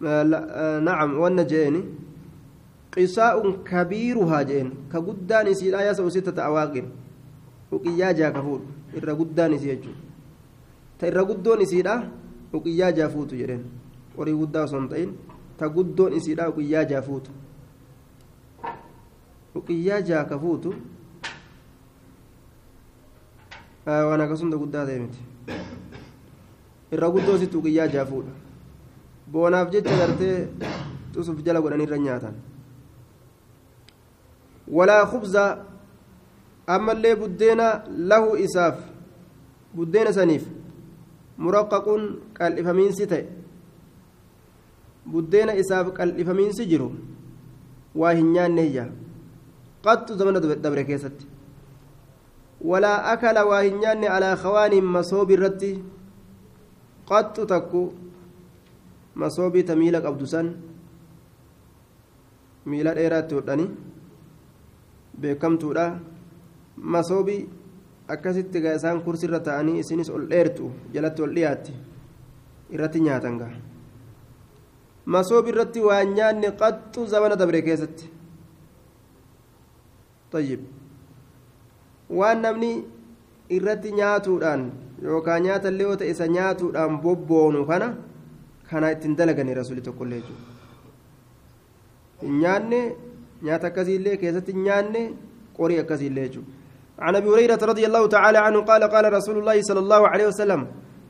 نعم 0.00 1.10
وأنا 1.18 1.42
جيني 1.42 1.82
قساء 2.96 3.36
كبيرها 3.64 4.42
جين 4.42 4.68
كقدان 4.92 5.54
سيدا 5.54 5.90
يسأو 5.90 6.08
ستة 6.08 6.42
أواقر 6.42 6.84
وقيا 7.72 8.12
جا 8.12 8.30
كفور 8.30 8.60
إرى 8.96 9.12
قدان 9.12 9.58
سيجو 9.58 9.92
تإرى 10.98 11.20
قدون 11.20 11.64
سيدا 11.64 11.94
وقيا 12.52 12.90
جا 12.90 13.08
فوتو 13.08 13.36
جرين 13.36 13.64
qorii 14.18 14.34
guddaa 14.34 14.62
osoo 14.66 14.80
hin 14.80 14.88
ta'in 14.90 15.10
ta 15.58 15.68
guddoon 15.74 16.12
isiidha 16.18 16.48
uqiyyaa 16.52 16.84
jaa 16.92 17.02
fuutu 17.08 17.30
uqiyyaa 19.60 20.00
jaa 20.08 20.24
ka 20.30 20.38
fuutu 20.44 20.72
waan 24.08 24.24
akkasumta 24.24 24.60
guddaa 24.62 24.84
ta'e 24.88 24.98
miti 25.04 25.20
irra 26.96 27.10
guddoo 27.16 27.36
boonaaf 29.32 29.70
jecha 29.72 29.96
gartee 30.00 30.48
tusuuf 31.12 31.42
jala 31.46 31.60
godhan 31.60 31.80
irra 31.80 31.98
nyaatan 31.98 32.34
walaa 34.76 35.06
khubza 35.06 35.44
ammallee 36.66 37.14
buddeena 37.16 37.66
lahu 38.10 38.36
isaaf 38.36 38.76
buddeena 39.76 40.12
saniif 40.12 40.44
muraqqaquun 41.38 42.02
qal'ifamiinsi 42.38 43.06
ta'e 43.12 43.24
buddeena 45.12 45.52
isaaf 45.62 45.92
qal'ifamiinsi 45.98 46.68
jiru 46.70 46.88
waa 47.94 48.14
hin 48.18 48.32
nyaanneeyya 48.36 48.84
qattu 49.84 50.18
zamana 50.18 50.40
dabre 50.40 50.84
keessatti 50.84 51.26
walaa 52.70 52.98
akala 53.12 53.46
waa 53.50 53.62
hin 53.62 53.78
nyaanne 53.84 54.08
alaa 54.16 54.36
kawaaniin 54.36 54.84
masoobi 54.96 55.34
irratti 55.38 55.72
qattu 57.08 57.46
takku 57.46 57.82
masoobii 59.20 59.64
ta 59.68 59.74
miila 59.76 60.00
qabdu 60.06 60.26
san 60.32 60.48
miila 62.66 62.94
dheeraatti 62.94 63.34
hodhani 63.34 63.66
beekamtuudha. 65.20 65.86
Masoobii 66.94 67.40
akkasitti 68.08 68.60
gaa 68.64 68.74
isaan 68.78 69.00
kursirra 69.04 69.40
ta'anii 69.40 69.78
isinis 69.82 70.10
ol 70.10 70.26
dheertu 70.30 70.70
jalatti 70.94 71.22
ol 71.22 71.32
dhiyaatti 71.34 71.72
irratti 72.70 73.00
nyaatan 73.06 73.38
gaa. 73.40 73.54
Masoobi 75.06 75.50
irratti 75.50 75.80
waan 75.88 76.14
nyaanne 76.14 76.50
qaxxu 76.60 77.06
zamana 77.06 77.36
dabre 77.36 77.62
keessatti. 77.62 78.10
Tayyib. 80.30 80.60
Waan 82.10 82.42
namni 82.42 82.70
irratti 83.50 83.92
nyaatuudhaan 83.92 84.62
yookaan 85.02 85.42
nyaata 85.42 85.68
illee 85.72 85.86
yoo 85.88 85.96
ta'e 85.96 86.10
isa 86.14 86.26
nyaatuudhaan 86.36 87.00
bobboonu 87.02 87.64
kana 87.66 87.88
kana 88.70 88.90
ittiin 88.94 89.16
dalaganii 89.18 89.54
rasuulli 89.60 89.82
tokkollee 89.88 90.20
jechuudha 90.20 90.44
hin 92.22 92.38
nyaanne 92.44 92.80
nyaata 93.48 93.66
akkasiillee 93.70 94.16
keessatti 94.22 94.52
hin 94.56 94.64
nyaanne 94.68 95.02
qorii 95.58 95.82
akkasiillee 95.84 96.28
jechuudha 96.28 96.56
عن 96.98 97.16
ابي 97.16 97.28
هريره 97.28 97.62
رضي 97.62 97.86
الله 97.86 98.06
تعالى 98.06 98.38
عنه 98.38 98.60
قال 98.60 98.82
قال 98.84 99.12
رسول 99.12 99.38
الله 99.38 99.62
صلى 99.62 99.78
الله 99.78 100.08
عليه 100.08 100.26
وسلم 100.26 100.66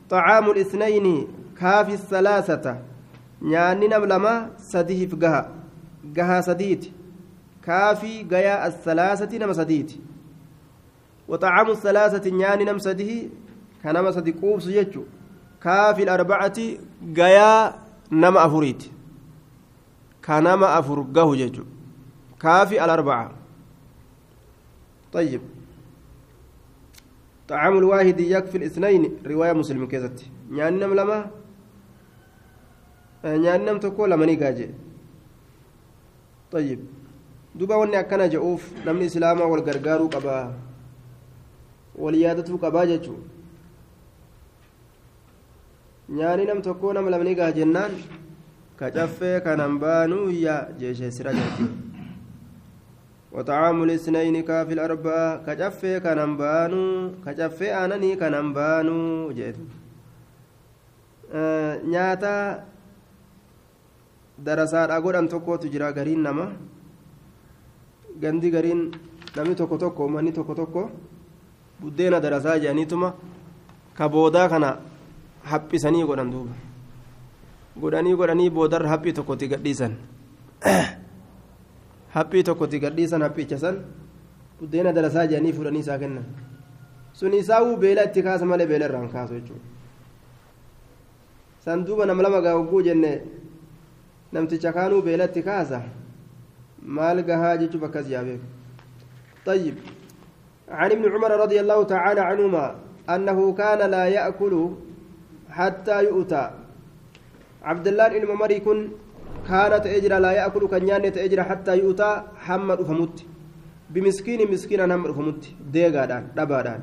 طعام 0.09 0.51
الاثنين 0.51 1.27
كافي 1.59 1.93
الثلاثه 1.93 2.75
nyaanni 3.41 3.87
nam 3.87 4.05
lama 4.05 4.33
sadiif 4.71 5.15
gaha 5.23 5.41
gahaa 6.17 6.41
sadiiti 6.41 6.93
kaafii 7.65 8.23
gayaa 8.23 8.61
assalaasati 8.69 9.39
nama 9.39 9.53
sadiiti 9.53 9.97
وطعام 11.29 11.69
الثلاثة 11.69 12.29
نياني 12.29 12.63
نم 12.65 12.77
سده 12.77 13.29
كنما 13.83 14.11
سدي 14.11 14.33
كافي 15.63 16.03
الأربعة 16.03 16.57
غيا 17.17 17.75
نما 18.11 18.45
أفريت 18.45 18.83
كنما 20.25 20.79
أفرقه 20.79 21.35
يجو 21.35 21.63
كافي 22.39 22.83
الأربعة. 22.85 23.31
طيب. 25.13 25.41
طعام 27.47 27.77
الواحد 27.77 28.19
يكفي 28.19 28.57
الاثنين. 28.57 29.17
رواية 29.25 29.53
مسلم 29.53 29.87
كذت 29.87 30.25
نياني 30.51 30.77
نم 30.79 30.93
لما؟ 30.93 31.31
نياني 33.25 33.65
نم 33.65 33.79
تقول 33.79 34.11
لما 34.11 34.25
نيجاجي. 34.25 34.69
طيب. 36.51 36.79
akkana 38.01 38.29
je'uuf 38.29 38.63
namni 38.85 39.05
islaamaa 39.05 39.45
wal 39.51 39.61
gargaaruu 39.61 40.09
qabaa 40.09 40.53
wal 41.95 42.15
yaadatuu 42.15 42.57
qabaa 42.57 42.85
jechuun 42.85 43.38
nyaani 46.17 46.45
nam 46.49 46.61
tokkoo 46.61 46.93
nama 46.93 47.09
lamni 47.13 47.35
gaa 47.39 47.51
jennaan 47.57 47.91
ka 48.79 48.89
caffee 48.95 49.37
kanan 49.45 49.79
baanuu 49.83 50.25
yaa 50.45 50.63
jeesheessira 50.79 51.33
jechuudha 51.37 51.89
وطعام 53.31 53.83
الاثنين 53.83 54.41
كافي 54.41 54.73
الأربعة 54.73 55.45
كجفة 55.45 55.97
كنن 56.01 56.37
بانو 56.37 57.11
كجفة 57.25 57.85
أنني 57.85 58.15
كنن 58.17 58.53
بانو 58.57 59.29
جيت 59.37 59.55
نياتا 61.85 62.35
أقول 64.97 65.15
أن 65.15 65.29
تكو 65.29 65.55
تجرى 65.55 65.89
غرين 65.97 66.23
نما 66.25 66.45
gandi 68.19 68.49
gariin 68.51 68.91
namni 69.35 69.55
tokko 69.55 69.77
tokko 69.77 70.03
uummanni 70.03 70.33
tokko 70.35 70.53
tokko 70.55 70.81
buddeena 71.79 72.19
darasaa 72.19 72.57
jedhaniituma 72.59 73.13
ka 73.97 74.09
boodaa 74.09 74.49
kana 74.51 74.69
haphisanii 75.51 76.03
godhan 76.09 76.31
duuba 76.31 76.53
godhanii 77.81 78.15
godhanii 78.21 78.49
boodarra 78.57 78.89
haphii 78.93 79.13
tokkotti 79.19 79.47
gadhiisan 79.53 79.93
haphii 82.15 82.43
tokkotti 82.43 82.79
gadhiisan 82.85 83.21
haphichasan 83.27 83.81
buddeena 84.59 84.93
darasaa 84.93 85.27
jedhanii 85.27 85.53
fuudhanii 85.57 85.83
isaa 85.85 85.99
kennan 86.03 86.25
sun 87.13 87.33
isaawuu 87.41 87.77
beela 87.85 88.03
itti 88.09 88.23
kaasa 88.27 88.45
malee 88.45 88.67
beela 88.73 88.85
irraan 88.91 89.09
kaasu 89.15 89.33
jechuudha 89.39 89.65
san 91.65 91.85
duuba 91.85 92.05
nama 92.05 92.23
lama 92.27 92.41
gaa'ugguu 92.47 92.81
jenne 92.89 93.13
namticha 94.31 94.73
kaanuu 94.73 95.01
beela 95.01 95.25
itti 95.31 95.41
kaasa. 95.43 95.81
maal 96.97 97.23
gahaa 97.23 97.57
jechuuf 97.57 97.83
akkas 97.89 98.09
yaabeef 98.15 98.41
طيب 99.45 99.75
عن 100.69 100.91
ابن 100.91 101.05
عمر 101.11 101.31
رضي 101.31 101.59
الله 101.59 101.83
تعالى 101.83 102.21
عنهما 102.21 102.75
أنه 103.09 103.53
كان 103.53 103.89
لا 103.91 104.05
يأكل 104.07 104.53
حتى 105.49 106.03
يؤتى. 106.03 106.51
عبد 107.63 107.87
الله 107.87 108.07
بن 108.07 108.31
عمر 108.31 108.51
يكون 108.51 108.91
كانت 109.47 109.85
أجرى 109.85 110.19
لا 110.19 110.31
يأكل 110.31 110.67
كنيانة 110.67 111.13
أجرى 111.25 111.43
حتى 111.43 111.77
يؤتى 111.77 112.23
حمد 112.35 112.79
فمت 112.81 113.25
بمسكين 113.89 114.51
مسكين 114.51 114.91
حمد 114.91 115.11
فمت 115.11 115.43
ديغادان 115.73 116.23
دبادان. 116.35 116.81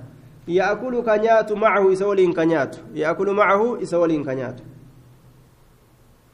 يأكل 0.49 0.95
كنيات 1.03 1.53
معه 1.53 1.85
يسولين 1.93 2.33
كنيات 2.33 2.77
يأكل 2.95 3.29
معه 3.31 3.79
يسولين 3.83 4.25
كنيات 4.25 4.61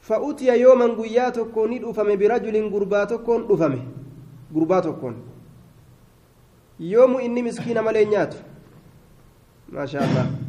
فأتي 0.01 0.59
يوما 0.59 0.85
قيا 0.85 1.29
تكون 1.29 1.69
ندفم 1.71 2.09
برجل 2.15 2.55
غربا 2.73 3.03
تكون 3.03 3.47
دفمه. 3.47 3.83
غربا 4.55 4.79
تكون 4.79 5.15
يوم 6.79 7.17
إني 7.17 7.41
مسكين 7.41 7.83
ملينيات 7.83 8.35
ما 9.69 9.85
شاء 9.85 10.03
الله. 10.03 10.42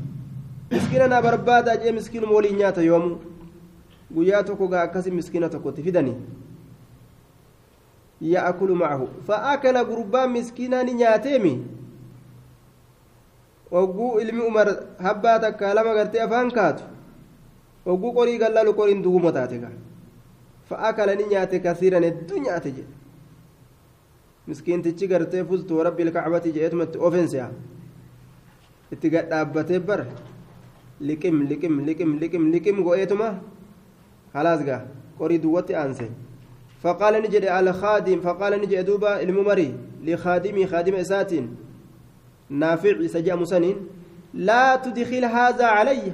miskiina 0.71 1.07
naa 1.09 1.23
barbaada 1.23 1.77
jee 1.77 1.93
miskiinuma 1.93 2.35
waliin 2.35 2.57
nyaata 2.59 2.83
yoomu. 2.83 3.19
Guyyaa 4.15 4.43
tokko 4.43 4.69
gaa 4.69 4.83
akkasi 4.83 5.11
miskiina 5.11 5.49
tokkotti 5.49 5.83
fidanii 5.83 6.17
yaakulu 8.21 8.75
macahu 8.77 9.09
faakala 9.27 9.85
gurbaa 9.85 10.27
miskiinaani 10.29 10.95
nyaateemi? 10.95 11.55
Ogguu 13.71 14.19
ilmi 14.21 14.41
umar 14.43 14.69
habbaa 15.03 15.39
takkaa 15.39 15.75
lama 15.75 15.95
gartee 15.95 16.21
afaan 16.23 16.53
kaatu. 16.53 16.83
Ogguu 17.87 18.13
qorii 18.13 18.39
gallalu 18.39 18.75
qoriin 18.75 19.03
dugumo 19.03 19.33
taate 19.33 19.59
ga 19.59 19.71
faakala 20.69 21.15
ni 21.15 21.25
nyaate 21.33 21.59
kasiiran 21.61 22.03
hedduu 22.05 22.39
nyaate 22.45 22.71
jedhe 22.77 22.93
miskiintichi 24.47 25.07
gartee 25.09 25.45
fultuu 25.45 25.83
rabbi 25.85 26.03
ilkacbati 26.03 26.53
jedhetumatti 26.53 26.99
ofenseha 26.99 27.51
itti 28.93 29.11
gadhaabbatee 29.11 29.79
bara. 29.81 30.07
Liqim 31.01 31.47
liqim 31.49 31.81
liqim 31.87 32.19
liqim 32.19 32.53
liqim 32.53 32.83
go'eetuma 32.83 33.41
halaas 34.35 34.65
gaa 34.65 34.83
qorii 35.19 35.39
duwwatti 35.39 35.75
aanse 35.75 36.09
فقال 36.85 37.23
نجد 37.23 37.45
الخادم 37.45 38.21
فقال 38.21 38.61
نجد 38.61 38.85
دوبا 38.85 39.23
الممري 39.23 39.75
لخادمي 40.05 40.67
خادم 40.67 40.95
إساتين 40.95 41.57
نافع 42.51 43.07
سجى 43.07 43.35
مسنين 43.35 43.77
لا 44.35 44.77
تدخل 44.77 45.25
هذا 45.25 45.67
علي 45.67 46.13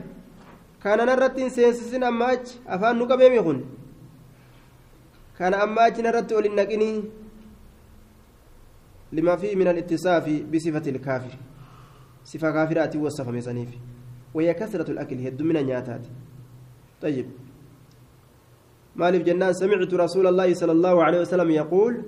kana 0.83 1.05
narratti 1.05 1.51
seensisin 1.51 2.03
amma 2.03 2.27
achi 2.27 2.59
afaan 2.67 2.97
nu 2.99 3.07
qabeemi 3.07 3.43
kun 3.45 3.59
kana 5.39 5.57
amma 5.65 5.83
achi 5.83 6.03
narratti 6.03 6.35
ol 6.35 6.43
hin 6.43 6.57
naqinii 6.57 7.05
lima 9.13 9.37
fi 9.37 9.57
min 9.57 9.69
alittisaafi 9.69 10.35
bisifati 10.53 10.91
ilkaafir 10.91 11.37
وهي 14.35 14.55
كثرة 14.55 14.91
الأكل 14.91 15.17
هد 15.27 15.43
من 15.43 15.57
نياتات. 15.67 16.07
طيب. 17.03 17.27
مالف 18.97 19.23
جنان 19.23 19.53
سمعت 19.53 19.95
رسول 19.95 20.27
الله 20.27 20.55
صلى 20.55 20.73
الله 20.73 21.05
عليه 21.05 21.21
وسلم 21.21 21.51
يقول 21.51 22.03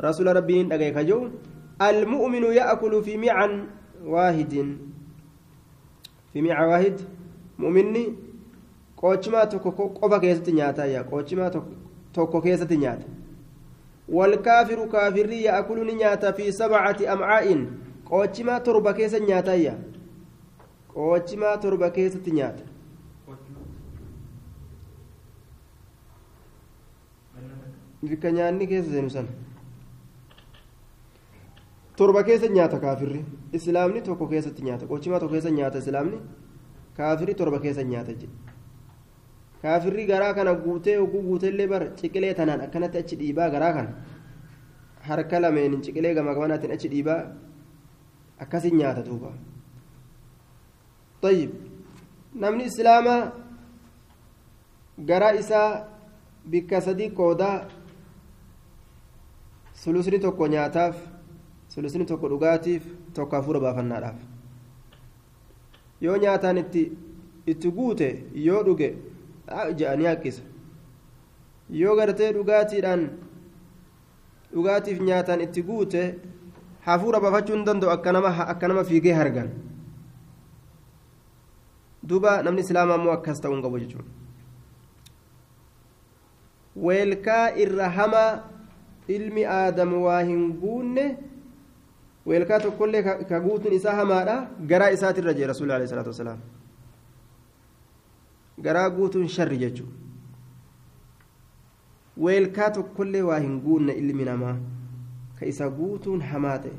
رسول 0.00 0.36
ربي 0.36 0.62
نجيك 0.62 0.98
جو 0.98 1.28
المؤمن 1.82 2.44
يأكل 2.44 3.02
في 3.02 3.16
معا 3.16 3.66
واحد. 4.04 4.76
في 6.32 6.42
معا 6.42 6.66
واحد؟ 6.66 6.96
qoochimaa 8.96 9.46
tokko 9.46 9.70
qofa 9.72 10.18
keessatti 10.20 10.52
nyaataa 10.52 10.84
yaa 10.84 11.04
qoochimaa 11.04 11.50
tokko 12.12 12.40
keessatti 12.40 12.76
nyaata 12.76 13.06
والكافر 14.08 14.86
كافر 14.86 15.30
يأكل 15.30 15.96
نياتا 15.96 16.30
في 16.30 16.52
سبعة 16.52 16.96
أمعاء 17.12 17.66
قوتشما 18.06 18.58
تربة 18.58 18.92
كيس 18.92 19.14
نياتا 19.14 19.54
يا. 19.54 19.78
qoochimaa 20.96 21.56
torba 21.64 21.88
keessatti 21.96 22.30
nyaata. 22.38 22.64
Bikka 28.02 28.30
nyaanni 28.30 28.66
keessa 28.70 28.90
seenu 28.90 29.10
sana. 29.10 29.28
Torba 31.96 32.22
keessa 32.24 32.48
nyaata 32.48 32.78
kaafirri. 32.84 33.20
Islaamni 33.52 34.00
tokko 34.02 34.26
keessatti 34.32 34.62
nyaata. 34.62 34.86
Qoochimaa 34.90 35.20
tokko 35.20 35.32
keessa 35.34 35.50
nyaata 35.50 35.78
islaamni? 35.78 36.18
Kaafirri 36.96 37.34
torba 37.34 37.58
keessa 37.60 37.82
nyaata 37.84 38.12
jedhe 38.12 38.36
kaafirri 39.62 40.06
garaa 40.06 40.34
kana 40.34 40.52
guutee 40.54 40.98
oguu 40.98 41.22
guuteellee 41.22 41.66
bar 41.68 41.82
ciqilee 41.98 42.34
tanaan 42.38 42.60
akkanatti 42.66 42.98
achi 42.98 43.16
dhiibaa 43.20 43.48
garaa 43.50 43.72
kana. 43.72 43.90
Harka 45.08 45.40
lameenin 45.40 45.82
ciqilee 45.82 46.14
gama 46.14 46.34
gamanaatiin 46.34 46.72
achi 46.76 46.88
dhiibaa 46.92 47.20
akkasii 48.44 48.70
nyaata 48.80 49.02
duubaa 49.08 49.32
طيب 51.22 51.50
bikka 56.50 56.80
sadii 56.80 57.10
qoodaa 57.10 57.66
sulusni 59.82 60.18
tokko 60.18 60.46
nyaataaf 60.46 60.96
sulusni 61.68 62.04
tokko 62.06 62.28
dhugaatiif 62.28 62.82
tokko 63.14 63.36
hafuura 63.36 63.60
baafannaadhaaf 63.60 64.18
yoo 66.00 66.16
nyaataan 66.24 66.58
itti 66.62 66.82
itti 67.46 67.70
guute 67.78 68.08
yoo 68.46 68.62
dhuge 68.68 68.88
je'anii 69.78 70.06
haqqisa 70.10 70.42
yoo 71.80 71.96
gartee 71.96 72.32
dhugaatiidhaan 72.38 73.02
dhugaatiif 74.54 75.00
nyaataan 75.08 75.40
itti 75.46 75.62
guute 75.70 76.02
hafuura 76.86 77.20
baafachuu 77.20 77.56
hin 77.56 77.64
danda'u 77.70 77.90
akka 77.96 78.68
nama 78.68 78.84
fiigee 78.84 79.12
hargan 79.20 79.50
duuba 82.08 82.42
namni 82.42 82.60
islaamaa 82.66 82.98
immoo 83.00 83.12
akkas 83.18 83.40
ta'uu 83.40 83.54
hin 83.54 83.62
qabu 83.66 83.78
jechuudha 83.78 84.10
weelkaa 86.88 87.44
irra 87.64 87.88
hamaa 87.98 88.30
ilmi 89.18 89.44
aadamu 89.58 90.04
waa 90.04 90.20
hin 90.30 90.52
guunne 90.62 91.04
weelkaa 92.26 92.60
tokkollee 92.60 93.02
ka 93.02 93.40
guutuun 93.40 93.74
isaa 93.74 93.94
hamaadha 94.00 94.36
garaa 94.72 94.90
isaatirra 94.96 95.34
jee 95.34 95.46
rasuulli 95.52 95.72
alayhi 95.76 95.90
salaatu 95.90 96.14
wasalaam 96.14 96.40
garaa 98.68 98.88
guutuun 98.96 99.28
sharri 99.36 99.58
jechuudha 99.58 99.92
weelkaa 102.26 102.70
tokkollee 102.80 103.22
waa 103.22 103.38
hin 103.38 103.60
guunne 103.68 103.92
ilmi 104.02 104.24
namaa 104.30 104.56
ka 105.38 105.46
isa 105.52 105.70
guutuun 105.78 106.22
hamaa 106.32 106.58
ta'e 106.66 106.76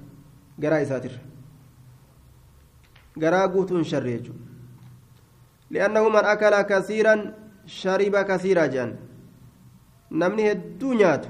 garaa 0.66 0.80
isaatirra 0.88 1.22
garaa 3.26 3.48
guutuun 3.56 3.84
sharri 3.94 4.18
jechuudha 4.18 4.47
kasiiran 5.72 7.34
shariba 7.66 8.24
kasiiraa 8.24 8.68
jedhan 8.68 8.96
namni 10.12 10.44
hedduu 10.44 10.94
nyaatu 10.94 11.30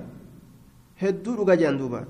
hedduu 1.02 1.36
dhuga 1.36 1.56
jedhan 1.58 1.78
duuba 1.78 2.06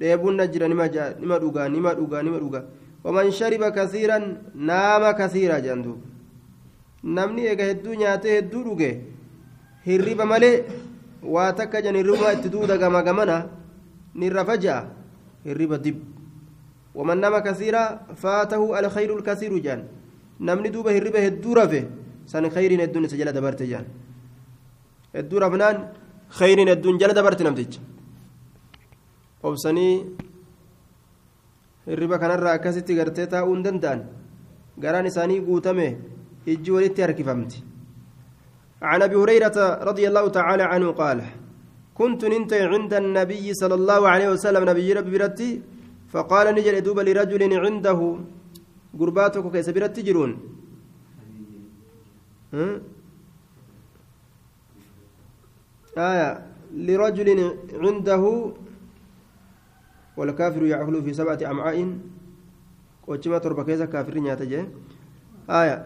dheebuun 0.00 0.36
na 0.36 0.46
jira 0.46 0.68
nima 0.68 0.88
dhugaa 0.88 1.68
nima 1.68 1.94
dhugaa 1.94 2.22
nima 2.22 2.38
dhugaa 2.38 2.64
waman 3.04 3.30
shariba 3.32 3.70
kasiiran 3.70 4.36
naama 4.54 5.14
kasiiraa 5.14 5.60
jedhan 5.60 5.82
duuba 5.82 6.06
namni 7.02 7.42
eega 7.50 7.64
hedduu 7.70 7.94
nyaatee 7.94 8.34
hedduu 8.36 8.62
dhuge 8.64 8.90
hirriba 9.86 10.24
malee 10.26 10.64
waa 11.22 11.52
takka 11.52 11.82
jan 11.82 11.96
hirriba 11.96 12.32
itti 12.32 12.48
duuda 12.48 12.78
gama 12.78 13.02
gamana 13.02 13.36
nirra 14.14 14.44
faja'a 14.44 14.84
hirriba 15.44 15.78
dib 15.78 15.96
waman 16.94 17.18
nama 17.18 17.40
kasiira 17.40 17.82
faatahu 18.22 18.74
alkhayru 18.74 19.18
lkasiiru 19.20 19.60
jaan 19.60 19.82
namni 20.48 20.70
duuba 20.74 20.90
hirriba 20.96 21.20
hedduu 21.26 21.54
rafe 21.58 21.80
san 22.32 22.44
khayriin 22.54 22.80
hedduun 22.84 23.04
isa 23.08 23.16
jala 23.20 23.32
dabarte 23.38 23.64
jaan 23.72 23.86
hedduu 25.16 25.40
rafnaan 25.44 25.76
khayriin 26.38 26.68
hedduun 26.72 26.98
jala 27.00 27.14
dabarte 27.18 27.42
namticha 27.46 27.80
obsanii 29.48 29.94
hirriba 31.88 32.16
kanarraa 32.22 32.54
akkasitti 32.58 32.98
gartee 33.00 33.26
taa'uu 33.34 33.54
hin 33.54 33.64
danda'an 33.66 34.00
garaan 34.84 35.10
isaanii 35.12 35.40
guutame 35.48 35.88
ijji 36.52 36.70
walitti 36.76 37.02
harkifamti 37.06 37.58
عن 38.90 39.02
ابي 39.02 39.16
هريره 39.22 39.58
رضي 39.90 40.04
الله 40.08 40.24
تعالى 40.38 40.64
عنه 40.72 40.88
قال 41.02 41.18
كنت 41.98 42.22
ننت 42.32 42.52
عند 42.72 42.92
النبي 43.02 43.46
صلى 43.60 43.74
الله 43.80 44.00
عليه 44.12 44.28
وسلم 44.34 44.62
نبي 44.70 44.88
ربي 44.96 45.10
برتي 45.14 45.50
فقال 46.12 46.46
نجل 46.56 46.76
دوب 46.86 46.98
لرجل 47.08 47.42
عنده 47.64 48.00
قرباتك 48.98 49.52
كيس 49.52 49.68
برتي 49.70 50.02
جرون 50.02 50.30
آية 55.98 56.46
لرجل 56.74 57.28
عنده 57.74 58.22
والكافر 60.16 60.62
يأكل 60.62 61.02
في 61.02 61.12
سبعة 61.12 61.38
أمعاء 61.50 61.98
وجمع 63.06 63.38
تربة 63.38 63.64
كيس 63.64 63.82
كافر 63.82 64.14
نياتجه 64.18 64.66
آية 65.50 65.76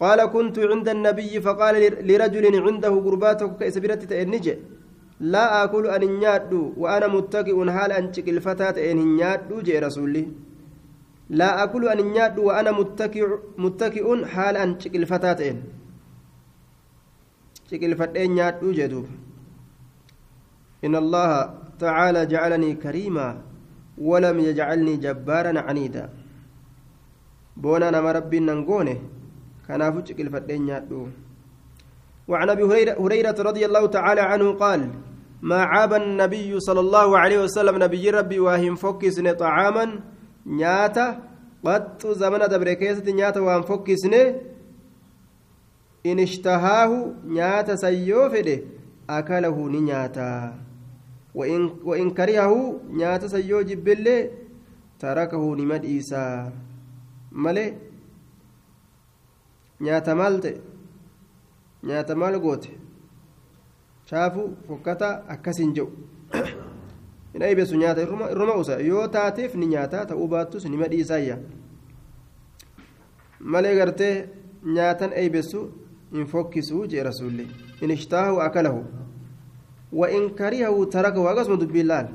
قال 0.00 0.18
كنت 0.34 0.58
عند 0.58 0.88
النبي 0.88 1.40
فقال 1.40 1.74
لرجل 2.08 2.44
عنده 2.66 2.90
قرباتك 3.06 3.50
كيسبرت 3.58 4.12
النجي 4.12 4.54
لا 5.22 5.64
آكل 5.64 5.86
أن 5.86 6.02
نيادو 6.18 6.74
وأنا 6.76 7.06
متكئ 7.06 7.54
حال 7.70 7.90
أنشك 7.94 8.28
الفتاة 8.28 8.76
أن 8.90 8.98
نيادو 9.14 9.62
جاء 9.62 9.78
رسولي. 9.86 10.26
لا 11.30 11.62
آكل 11.62 11.88
أن 11.88 12.00
نيادو 12.10 12.42
وأنا 12.50 12.70
متكئ 12.74 13.22
متكئ 13.58 14.06
حال 14.26 14.56
أنشك 14.56 14.94
الفتاة 14.96 15.40
أن. 15.50 15.58
شك 17.70 17.82
الفتاة 17.84 18.26
نيادو 18.26 18.68
جدوب 18.72 19.06
إن 20.84 20.94
الله 20.96 21.54
تعالى 21.78 22.26
جعلني 22.26 22.74
كريما 22.82 23.28
ولم 23.98 24.36
يجعلني 24.40 24.96
جبارا 24.96 25.52
عنيدا. 25.60 26.04
بونا 27.56 27.90
نما 27.94 28.12
ربي 28.12 28.38
ننقونه 28.40 28.98
كنافو 29.68 30.00
تشكل 30.00 30.30
فدين 30.30 30.68
يادو 30.68 31.06
وعن 32.28 32.48
أبي 32.50 32.64
هريرة 33.04 33.38
رضي 33.38 33.62
الله 33.66 33.86
تعالى 33.86 34.20
عنه 34.20 34.52
قال 34.52 34.80
ما 35.42 35.62
عاب 35.62 35.92
النبي 35.94 36.60
صلى 36.60 36.80
الله 36.80 37.18
عليه 37.18 37.38
وسلم 37.44 37.82
نبي 37.82 38.10
ربي 38.10 38.38
واهم 38.40 38.74
فكسن 38.74 39.32
طعاما 39.32 40.00
نياتا 40.46 41.06
قد 41.64 42.06
زمن 42.06 42.38
دبركيسة 42.38 43.06
نياتا 43.12 43.40
وان 43.40 43.62
فكسن 43.62 44.14
إن 46.06 46.18
اشتهاه 46.18 46.90
نياتا 47.26 47.74
سيوفده 47.76 48.58
أكله 49.10 49.56
نياتا. 49.68 50.54
وإن, 51.34 51.70
وإن 51.84 52.10
كرهه 52.10 52.80
نياتا 52.90 53.26
سيوجب 53.26 53.84
بالله 53.84 54.30
تركه 54.98 55.42
نمد 55.56 55.84
إيسا. 55.84 56.52
ملئ 57.32 57.72
nyaata 59.82 60.14
maal 60.14 60.40
ta'e 60.40 60.60
nyaata 61.82 62.14
maal 62.14 62.38
goote 62.44 62.70
shaafu 64.12 64.46
fokkata 64.68 65.10
akkasin 65.36 65.74
jedhu 65.74 65.92
hin 67.34 67.42
aybeessu 67.50 67.82
nyaata 67.82 68.06
irruma 68.06 68.56
usa 68.62 68.80
yoo 68.88 69.04
taateef 69.18 69.54
ni 69.54 69.70
nyaataa 69.74 70.06
ta'uu 70.14 70.30
baattus 70.36 70.70
nima 70.72 70.90
dhiisaayya 70.94 71.38
malee 73.54 73.76
gartee 73.82 74.16
nyaatan 74.80 75.20
aybeessu 75.22 75.68
hin 76.16 76.26
fokkisuu 76.34 76.86
jee 76.96 77.08
rasuulli 77.10 77.48
in 77.80 77.96
ishtaahu 78.00 78.42
akalahu 78.48 78.84
وإن 79.92 80.28
كرهه 80.28 80.84
تركه 80.84 81.30
أقسم 81.30 81.54
دبي 81.54 81.82
لال 81.82 82.08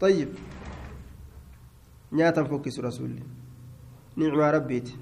طيب 0.00 0.28
نياتا 2.12 2.44
فوكس 2.44 2.78
رسول 2.78 3.10
نعم 4.16 4.40
ربيتي 4.40 4.96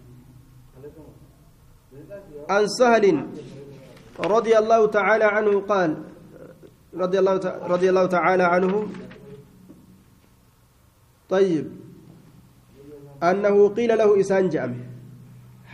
عن 2.51 2.67
سهل 2.67 3.27
رضي 4.19 4.59
الله 4.59 4.87
تعالى 4.87 5.25
عنه 5.25 5.61
قال 5.61 5.91
رضي 6.95 7.19
الله 7.19 7.35
رضي 7.75 7.89
الله 7.91 8.07
تعالى 8.07 8.43
عنه. 8.43 8.89
طيب. 11.29 11.67
أنه 13.23 13.69
قيل 13.69 13.99
له 13.99 14.21
إسان 14.21 14.49
جامع 14.49 14.81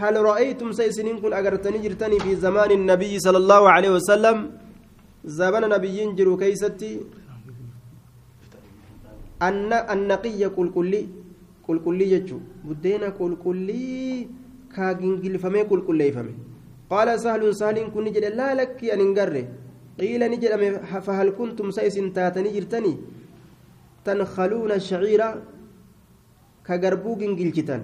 هل 0.01 0.14
رأيتم 0.22 0.72
سيسنين 0.72 1.20
كن 1.22 1.32
أجرتني 1.32 1.78
جرتني 1.78 2.18
في 2.20 2.36
زمان 2.36 2.70
النبي 2.70 3.18
صلى 3.18 3.38
الله 3.38 3.62
عليه 3.70 3.90
وسلم؟ 3.90 4.51
زمن 5.24 5.62
نبي 5.68 6.12
جرو 6.18 6.36
كيستي. 6.36 7.01
أن 9.42 9.72
النقي 9.72 10.49
كل 10.57 10.68
كلي 10.76 11.03
كل 11.66 11.78
كلي 11.84 12.07
يجو 12.12 12.38
بدينا 12.64 13.09
كل 13.09 13.36
كلي 13.45 14.28
كاجنجلفمي 14.76 15.64
كل 15.64 15.80
كليفمي 15.86 16.34
قال 16.91 17.20
سهل 17.20 17.55
سهل 17.55 17.76
كن 17.95 18.05
نجد 18.05 18.24
لا 18.24 18.55
لك 18.55 18.85
أن 18.85 19.01
انقره 19.01 19.45
قيل 20.01 20.22
نجد 20.32 20.53
فهل 21.07 21.28
كنتم 21.39 21.70
سيس 21.70 21.97
تاتني 22.16 22.51
جرتني؟ 22.55 22.93
تنخلون 24.05 24.72
الشعير 24.72 25.22
كقربوق 26.66 27.20
انجلجتان. 27.28 27.82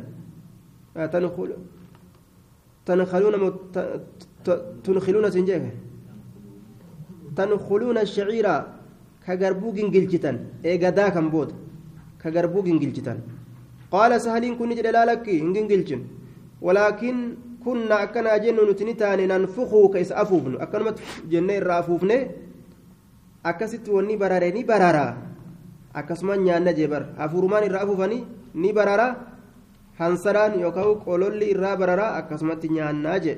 تنخل 1.12 1.51
تنخلون. 2.86 3.34
تنخلون 4.84 5.24
سنجيه 5.30 5.74
تنخلون 7.36 7.98
الشعير 7.98 8.46
كقربوق 9.26 9.76
انجلجتان. 9.84 10.36
ايقا 10.64 10.90
داكم 10.98 11.26
بود. 11.32 11.51
كقربوق 12.22 12.66
انجلجتان. 12.74 13.18
قال 13.94 14.20
سهل 14.20 14.44
كن 14.59 14.68
نجد 14.68 14.86
لا 14.86 15.05
لك 15.11 15.26
ولكن 16.62 17.16
كنا 17.64 17.96
أكنا 18.02 18.36
جن 18.44 18.56
نتنتان 18.68 19.20
ننفخه 19.30 19.82
كيس 19.94 20.11
أفوفن 20.12 20.54
أكنمت 20.64 20.96
جنة 21.32 21.54
الرافوفن 21.62 22.11
أكست 23.46 23.88
وني 23.88 24.16
برارني 24.20 24.62
برارا 24.70 25.06
أكسما 25.96 26.36
نيانا 26.36 26.72
جبر 26.78 27.02
أفورمان 27.24 27.62
الرافوفني 27.68 28.18
ني 28.62 28.70
برارا 28.72 29.08
هنسران 30.00 30.52
يوكاو 30.61 30.90
قولولي 31.06 31.52
الرا 31.52 31.74
برارا 31.80 32.06
أكسمت 32.18 32.62
نيانا 32.74 33.18
جي 33.24 33.34